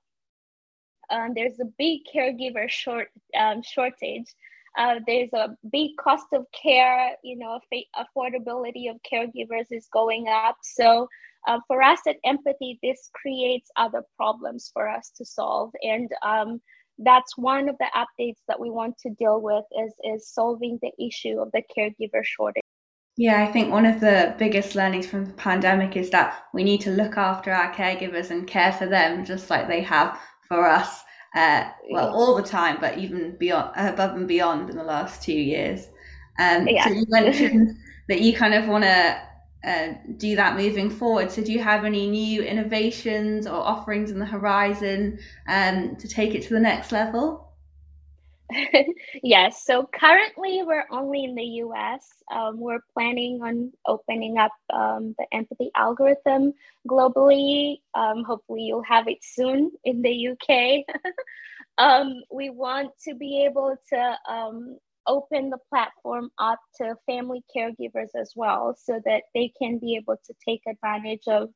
Um, 1.12 1.34
there's 1.36 1.60
a 1.60 1.66
big 1.78 2.02
caregiver 2.14 2.70
short 2.70 3.10
um, 3.38 3.62
shortage. 3.64 4.34
Uh, 4.78 5.00
there's 5.08 5.34
a 5.34 5.58
big 5.72 5.92
cost 5.98 6.28
of 6.34 6.46
care. 6.52 7.12
You 7.24 7.38
know, 7.38 7.60
affordability 7.74 8.90
of 8.90 8.98
caregivers 9.12 9.66
is 9.72 9.88
going 9.92 10.28
up. 10.28 10.58
So 10.62 11.08
uh, 11.48 11.60
for 11.68 11.82
us 11.82 12.00
at 12.08 12.18
Empathy, 12.24 12.80
this 12.84 13.10
creates 13.14 13.72
other 13.76 14.04
problems 14.18 14.70
for 14.74 14.88
us 14.88 15.12
to 15.18 15.26
solve, 15.26 15.72
and 15.82 16.10
um, 16.24 16.62
that's 17.00 17.38
one 17.38 17.70
of 17.70 17.78
the 17.80 17.88
updates 17.96 18.40
that 18.48 18.60
we 18.60 18.70
want 18.70 18.98
to 19.00 19.10
deal 19.12 19.42
with 19.42 19.64
is 19.84 19.94
is 20.04 20.28
solving 20.28 20.80
the 20.82 20.92
issue 21.04 21.40
of 21.40 21.52
the 21.54 21.64
caregiver 21.76 22.24
shortage. 22.24 22.64
Yeah, 23.20 23.44
I 23.44 23.52
think 23.52 23.70
one 23.70 23.86
of 23.86 24.00
the 24.00 24.34
biggest 24.40 24.76
learnings 24.76 25.06
from 25.06 25.26
the 25.26 25.34
pandemic 25.34 25.98
is 25.98 26.10
that 26.12 26.46
we 26.54 26.64
need 26.64 26.80
to 26.82 26.92
look 26.92 27.18
after 27.18 27.52
our 27.52 27.74
caregivers 27.74 28.32
and 28.32 28.48
care 28.48 28.72
for 28.72 28.86
them 28.86 29.26
just 29.26 29.50
like 29.50 29.68
they 29.68 29.82
have 29.82 30.18
for 30.48 30.66
us. 30.66 31.04
Uh, 31.36 31.70
well, 31.92 32.14
all 32.14 32.34
the 32.38 32.48
time, 32.48 32.78
but 32.80 32.98
even 32.98 33.36
beyond, 33.36 33.74
above 33.76 34.16
and 34.16 34.26
beyond 34.26 34.70
in 34.70 34.78
the 34.78 34.86
last 34.86 35.22
two 35.22 35.34
years. 35.34 35.90
Um, 36.40 36.66
yeah. 36.66 36.86
So 36.86 36.92
you 36.94 37.06
mentioned 37.10 37.78
that 38.08 38.22
you 38.22 38.32
kind 38.32 38.54
of 38.54 38.70
want 38.70 38.86
to 38.86 39.22
uh, 39.66 39.94
do 40.16 40.38
that 40.38 40.56
moving 40.56 40.90
forward. 40.90 41.30
So 41.30 41.44
do 41.44 41.52
you 41.52 41.60
have 41.62 41.84
any 41.84 42.10
new 42.10 42.42
innovations 42.42 43.46
or 43.46 43.56
offerings 43.56 44.12
in 44.12 44.20
the 44.20 44.26
horizon 44.26 45.20
um, 45.50 45.98
to 45.98 46.08
take 46.08 46.36
it 46.36 46.44
to 46.44 46.54
the 46.54 46.60
next 46.62 46.94
level? 46.94 47.49
yes. 49.24 49.64
So 49.66 49.88
currently, 49.94 50.64
we're 50.66 50.86
only 50.92 51.26
in 51.26 51.36
the 51.36 51.44
US. 51.66 52.08
Um, 52.34 52.60
we're 52.60 52.84
planning 52.94 53.42
on 53.44 53.72
opening 53.88 54.38
up 54.38 54.52
um, 54.74 55.16
the 55.20 55.26
empathy 55.34 55.72
algorithm 55.76 56.54
globally. 56.90 57.78
Um, 57.94 58.24
hopefully, 58.24 58.64
you'll 58.64 58.84
have 58.84 59.08
it 59.08 59.20
soon 59.24 59.72
in 59.84 60.02
the 60.02 60.30
UK. 60.30 60.86
Um, 61.78 62.24
we 62.32 62.50
want 62.52 62.92
to 63.08 63.16
be 63.16 63.46
able 63.46 63.76
to 63.90 64.18
um, 64.32 64.78
open 65.08 65.50
the 65.50 65.58
platform 65.70 66.30
up 66.40 66.60
to 66.78 66.96
family 67.08 67.44
caregivers 67.56 68.10
as 68.20 68.34
well 68.36 68.76
so 68.78 69.02
that 69.06 69.24
they 69.34 69.52
can 69.62 69.80
be 69.80 69.96
able 69.98 70.18
to 70.26 70.34
take 70.48 70.62
advantage 70.70 71.24
of 71.28 71.50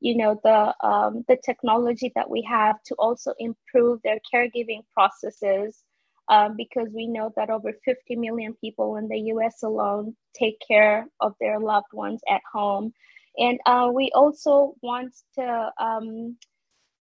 you 0.00 0.16
know 0.16 0.40
the 0.44 0.74
um, 0.86 1.24
the 1.28 1.38
technology 1.44 2.12
that 2.14 2.30
we 2.30 2.42
have 2.42 2.76
to 2.86 2.94
also 2.96 3.34
improve 3.38 4.00
their 4.02 4.18
caregiving 4.32 4.82
processes 4.94 5.82
um, 6.28 6.56
because 6.56 6.88
we 6.92 7.06
know 7.06 7.32
that 7.36 7.50
over 7.50 7.72
50 7.84 8.16
million 8.16 8.54
people 8.60 8.96
in 8.96 9.08
the 9.08 9.18
US 9.32 9.62
alone 9.62 10.16
take 10.34 10.58
care 10.66 11.06
of 11.20 11.34
their 11.40 11.58
loved 11.58 11.92
ones 11.92 12.20
at 12.30 12.42
home. 12.52 12.92
And 13.38 13.58
uh, 13.66 13.90
we 13.92 14.10
also 14.14 14.74
want 14.82 15.14
to 15.36 15.70
um, 15.78 16.36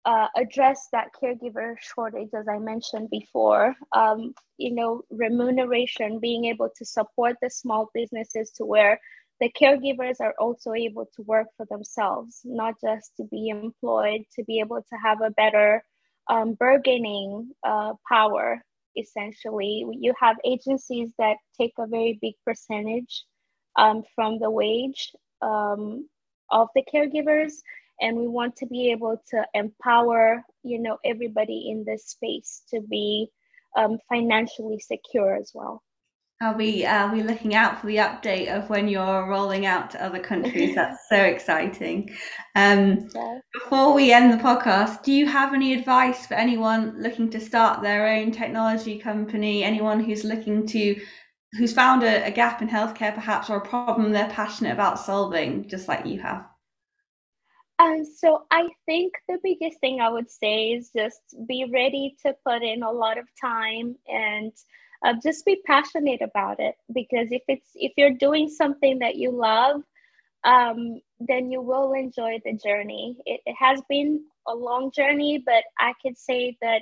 uh, 0.05 0.27
address 0.35 0.87
that 0.91 1.09
caregiver 1.21 1.75
shortage, 1.79 2.29
as 2.33 2.47
I 2.47 2.59
mentioned 2.59 3.09
before. 3.09 3.75
Um, 3.95 4.33
you 4.57 4.73
know, 4.73 5.01
remuneration, 5.09 6.19
being 6.19 6.45
able 6.45 6.69
to 6.77 6.85
support 6.85 7.35
the 7.41 7.49
small 7.49 7.89
businesses 7.93 8.51
to 8.57 8.65
where 8.65 8.99
the 9.41 9.51
caregivers 9.59 10.15
are 10.19 10.35
also 10.39 10.73
able 10.73 11.07
to 11.15 11.21
work 11.23 11.47
for 11.57 11.65
themselves, 11.69 12.41
not 12.43 12.75
just 12.81 13.11
to 13.17 13.23
be 13.23 13.49
employed, 13.49 14.21
to 14.35 14.43
be 14.43 14.59
able 14.59 14.81
to 14.81 14.95
have 15.01 15.21
a 15.21 15.31
better 15.31 15.83
um, 16.29 16.53
bargaining 16.53 17.51
uh, 17.63 17.93
power 18.07 18.63
essentially. 18.99 19.85
You 19.99 20.13
have 20.19 20.37
agencies 20.45 21.11
that 21.17 21.37
take 21.59 21.73
a 21.79 21.87
very 21.87 22.19
big 22.21 22.35
percentage 22.45 23.25
um, 23.75 24.03
from 24.15 24.39
the 24.39 24.49
wage 24.49 25.11
um, 25.41 26.07
of 26.51 26.67
the 26.75 26.83
caregivers, 26.93 27.53
and 28.01 28.17
we 28.17 28.27
want 28.27 28.55
to 28.57 28.65
be 28.65 28.91
able 28.91 29.21
to 29.31 29.45
empower, 29.53 30.43
you 30.63 30.79
know, 30.79 30.97
everybody 31.05 31.69
in 31.69 31.83
this 31.85 32.07
space 32.07 32.63
to 32.71 32.81
be 32.81 33.27
um, 33.75 33.99
financially 34.09 34.79
secure 34.79 35.35
as 35.35 35.51
well. 35.53 35.81
I'll 36.41 36.53
be 36.53 36.85
I'll 36.85 37.13
looking 37.13 37.53
out 37.53 37.81
for 37.81 37.87
the 37.87 37.97
update 37.97 38.47
of 38.47 38.69
when 38.69 38.87
you're 38.87 39.27
rolling 39.27 39.65
out 39.65 39.91
to 39.91 40.03
other 40.03 40.19
countries. 40.19 40.73
That's 40.75 41.09
so 41.09 41.17
exciting. 41.17 42.15
Um, 42.55 43.09
yeah. 43.13 43.39
Before 43.53 43.93
we 43.93 44.13
end 44.13 44.31
the 44.31 44.41
podcast, 44.41 45.03
do 45.03 45.11
you 45.11 45.25
have 45.25 45.53
any 45.53 45.73
advice 45.73 46.25
for 46.25 46.35
anyone 46.35 47.01
looking 47.01 47.29
to 47.31 47.41
start 47.41 47.81
their 47.81 48.07
own 48.07 48.31
technology 48.31 48.97
company? 48.97 49.65
Anyone 49.65 50.01
who's 50.01 50.23
looking 50.23 50.65
to 50.67 50.95
who's 51.57 51.73
found 51.73 52.03
a, 52.03 52.25
a 52.25 52.31
gap 52.31 52.61
in 52.61 52.69
healthcare, 52.69 53.13
perhaps, 53.13 53.49
or 53.49 53.57
a 53.57 53.67
problem 53.67 54.13
they're 54.13 54.29
passionate 54.29 54.71
about 54.71 54.97
solving, 54.97 55.67
just 55.67 55.89
like 55.89 56.05
you 56.05 56.21
have? 56.21 56.45
Um, 57.79 58.03
so 58.05 58.45
I 58.51 58.69
think 58.85 59.13
the 59.27 59.39
biggest 59.43 59.79
thing 59.79 59.99
I 59.99 60.09
would 60.09 60.29
say 60.29 60.71
is 60.71 60.91
just 60.95 61.19
be 61.47 61.65
ready 61.73 62.15
to 62.25 62.33
put 62.45 62.61
in 62.61 62.83
a 62.83 62.91
lot 62.91 63.17
of 63.17 63.25
time 63.41 63.95
and 64.07 64.53
uh, 65.05 65.13
just 65.23 65.45
be 65.45 65.61
passionate 65.65 66.21
about 66.21 66.59
it 66.59 66.75
because 66.93 67.31
if 67.31 67.41
it's 67.47 67.69
if 67.75 67.93
you're 67.97 68.13
doing 68.13 68.49
something 68.49 68.99
that 68.99 69.15
you 69.15 69.31
love 69.31 69.81
um, 70.45 71.01
then 71.19 71.51
you 71.51 71.61
will 71.61 71.91
enjoy 71.91 72.39
the 72.45 72.53
journey. 72.53 73.17
It, 73.25 73.41
it, 73.45 73.55
has 73.59 73.81
been 73.89 74.21
a 74.47 74.55
long 74.55 74.91
journey 74.95 75.43
but 75.45 75.63
i 75.79 75.93
could 76.01 76.17
say 76.17 76.57
that 76.61 76.81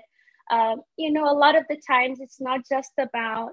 um, 0.52 0.82
you 0.98 1.12
know 1.12 1.30
a 1.30 1.34
lot 1.34 1.58
of 1.58 1.66
the 1.70 1.82
times 1.88 2.20
it's 2.20 2.40
not 2.40 2.62
just 2.68 2.92
about 2.98 3.52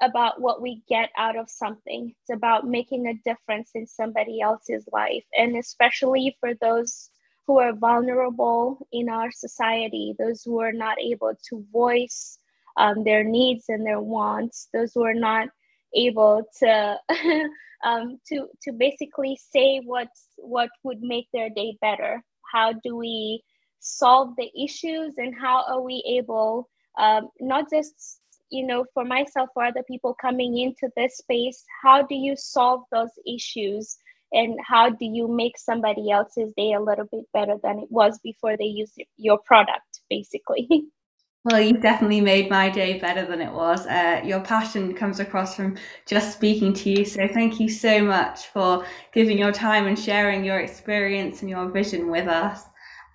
about 0.00 0.40
what 0.40 0.60
we 0.60 0.82
get 0.88 1.10
out 1.16 1.36
of 1.36 1.48
something. 1.48 2.12
It's 2.20 2.36
about 2.36 2.66
making 2.66 3.06
a 3.06 3.14
difference 3.24 3.70
in 3.76 3.86
somebody 3.86 4.40
else's 4.40 4.84
life. 4.92 5.22
And 5.38 5.56
especially 5.56 6.36
for 6.40 6.54
those 6.54 7.08
who 7.46 7.58
are 7.58 7.72
vulnerable 7.72 8.86
in 8.92 9.08
our 9.08 9.30
society 9.30 10.14
those 10.18 10.42
who 10.42 10.60
are 10.60 10.72
not 10.72 10.98
able 11.00 11.32
to 11.48 11.64
voice 11.72 12.38
um, 12.76 13.04
their 13.04 13.24
needs 13.24 13.64
and 13.68 13.84
their 13.86 14.00
wants 14.00 14.68
those 14.72 14.92
who 14.94 15.02
are 15.02 15.14
not 15.14 15.48
able 15.94 16.42
to 16.58 16.96
um, 17.84 18.18
to 18.28 18.48
to 18.62 18.72
basically 18.72 19.38
say 19.52 19.80
what 19.80 20.08
what 20.36 20.70
would 20.82 21.02
make 21.02 21.28
their 21.32 21.50
day 21.50 21.76
better. 21.80 22.22
How 22.52 22.72
do 22.72 22.96
we 22.96 23.42
solve 23.80 24.34
the 24.36 24.50
issues 24.56 25.14
and 25.18 25.34
how 25.34 25.64
are 25.68 25.80
we 25.80 26.04
able 26.06 26.68
um, 26.98 27.28
not 27.40 27.68
just 27.70 28.20
you 28.50 28.64
know 28.64 28.84
for 28.94 29.04
myself 29.04 29.48
or 29.56 29.64
other 29.64 29.82
people 29.82 30.14
coming 30.14 30.58
into 30.58 30.88
this 30.96 31.16
space 31.16 31.64
how 31.82 32.02
do 32.02 32.14
you 32.14 32.36
solve 32.36 32.82
those 32.90 33.10
issues? 33.26 33.96
And 34.34 34.58
how 34.66 34.88
do 34.88 35.04
you 35.04 35.28
make 35.28 35.58
somebody 35.58 36.10
else's 36.10 36.54
day 36.56 36.72
a 36.72 36.80
little 36.80 37.04
bit 37.12 37.26
better 37.34 37.56
than 37.62 37.80
it 37.80 37.90
was 37.90 38.18
before 38.20 38.56
they 38.56 38.64
used 38.64 38.98
your 39.18 39.38
product 39.38 40.00
basically 40.08 40.86
Well, 41.44 41.60
you've 41.60 41.82
definitely 41.82 42.20
made 42.20 42.48
my 42.50 42.70
day 42.70 43.00
better 43.00 43.26
than 43.26 43.40
it 43.40 43.52
was. 43.52 43.84
Uh, 43.86 44.20
your 44.24 44.40
passion 44.40 44.94
comes 44.94 45.18
across 45.18 45.56
from 45.56 45.76
just 46.06 46.32
speaking 46.32 46.72
to 46.74 46.90
you. 46.90 47.04
So 47.04 47.26
thank 47.26 47.58
you 47.58 47.68
so 47.68 48.00
much 48.00 48.46
for 48.46 48.86
giving 49.12 49.38
your 49.38 49.50
time 49.50 49.88
and 49.88 49.98
sharing 49.98 50.44
your 50.44 50.60
experience 50.60 51.40
and 51.40 51.50
your 51.50 51.68
vision 51.68 52.12
with 52.12 52.28
us. 52.28 52.62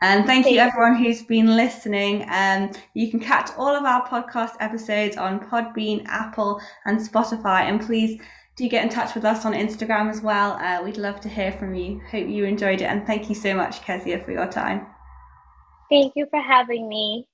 And 0.02 0.26
thank, 0.26 0.46
you 0.46 0.60
everyone 0.60 1.02
who's 1.02 1.24
been 1.24 1.56
listening. 1.56 2.26
Um, 2.30 2.72
you 2.94 3.10
can 3.10 3.22
catch 3.22 3.50
all 3.58 3.74
of 3.74 3.86
our 3.86 4.06
podcast 4.08 4.56
episodes 4.60 5.16
on 5.16 5.40
Podbean, 5.40 6.06
Apple, 6.08 6.62
and 6.86 7.00
Spotify. 7.00 7.62
And 7.62 7.80
please 7.80 8.22
do 8.58 8.68
get 8.68 8.84
in 8.84 8.90
touch 8.90 9.16
with 9.16 9.24
us 9.24 9.46
on 9.46 9.54
Instagram 9.54 10.10
as 10.10 10.20
well. 10.20 10.54
Uh, 10.54 10.84
we'd 10.84 10.98
love 10.98 11.22
to 11.22 11.30
hear 11.30 11.54
from 11.54 11.74
you. 11.74 12.02
Hope 12.12 12.28
you 12.28 12.44
enjoyed 12.44 12.82
it. 12.82 12.86
And 12.86 13.08
thank 13.08 13.30
you 13.30 13.36
so 13.36 13.56
much, 13.56 13.82
Kezia, 13.84 14.24
for 14.26 14.34
your 14.34 14.48
time. 14.48 14.86
Thank 15.90 16.14
you 16.18 16.28
for 16.30 16.42
having 16.42 16.90
me. 16.90 17.26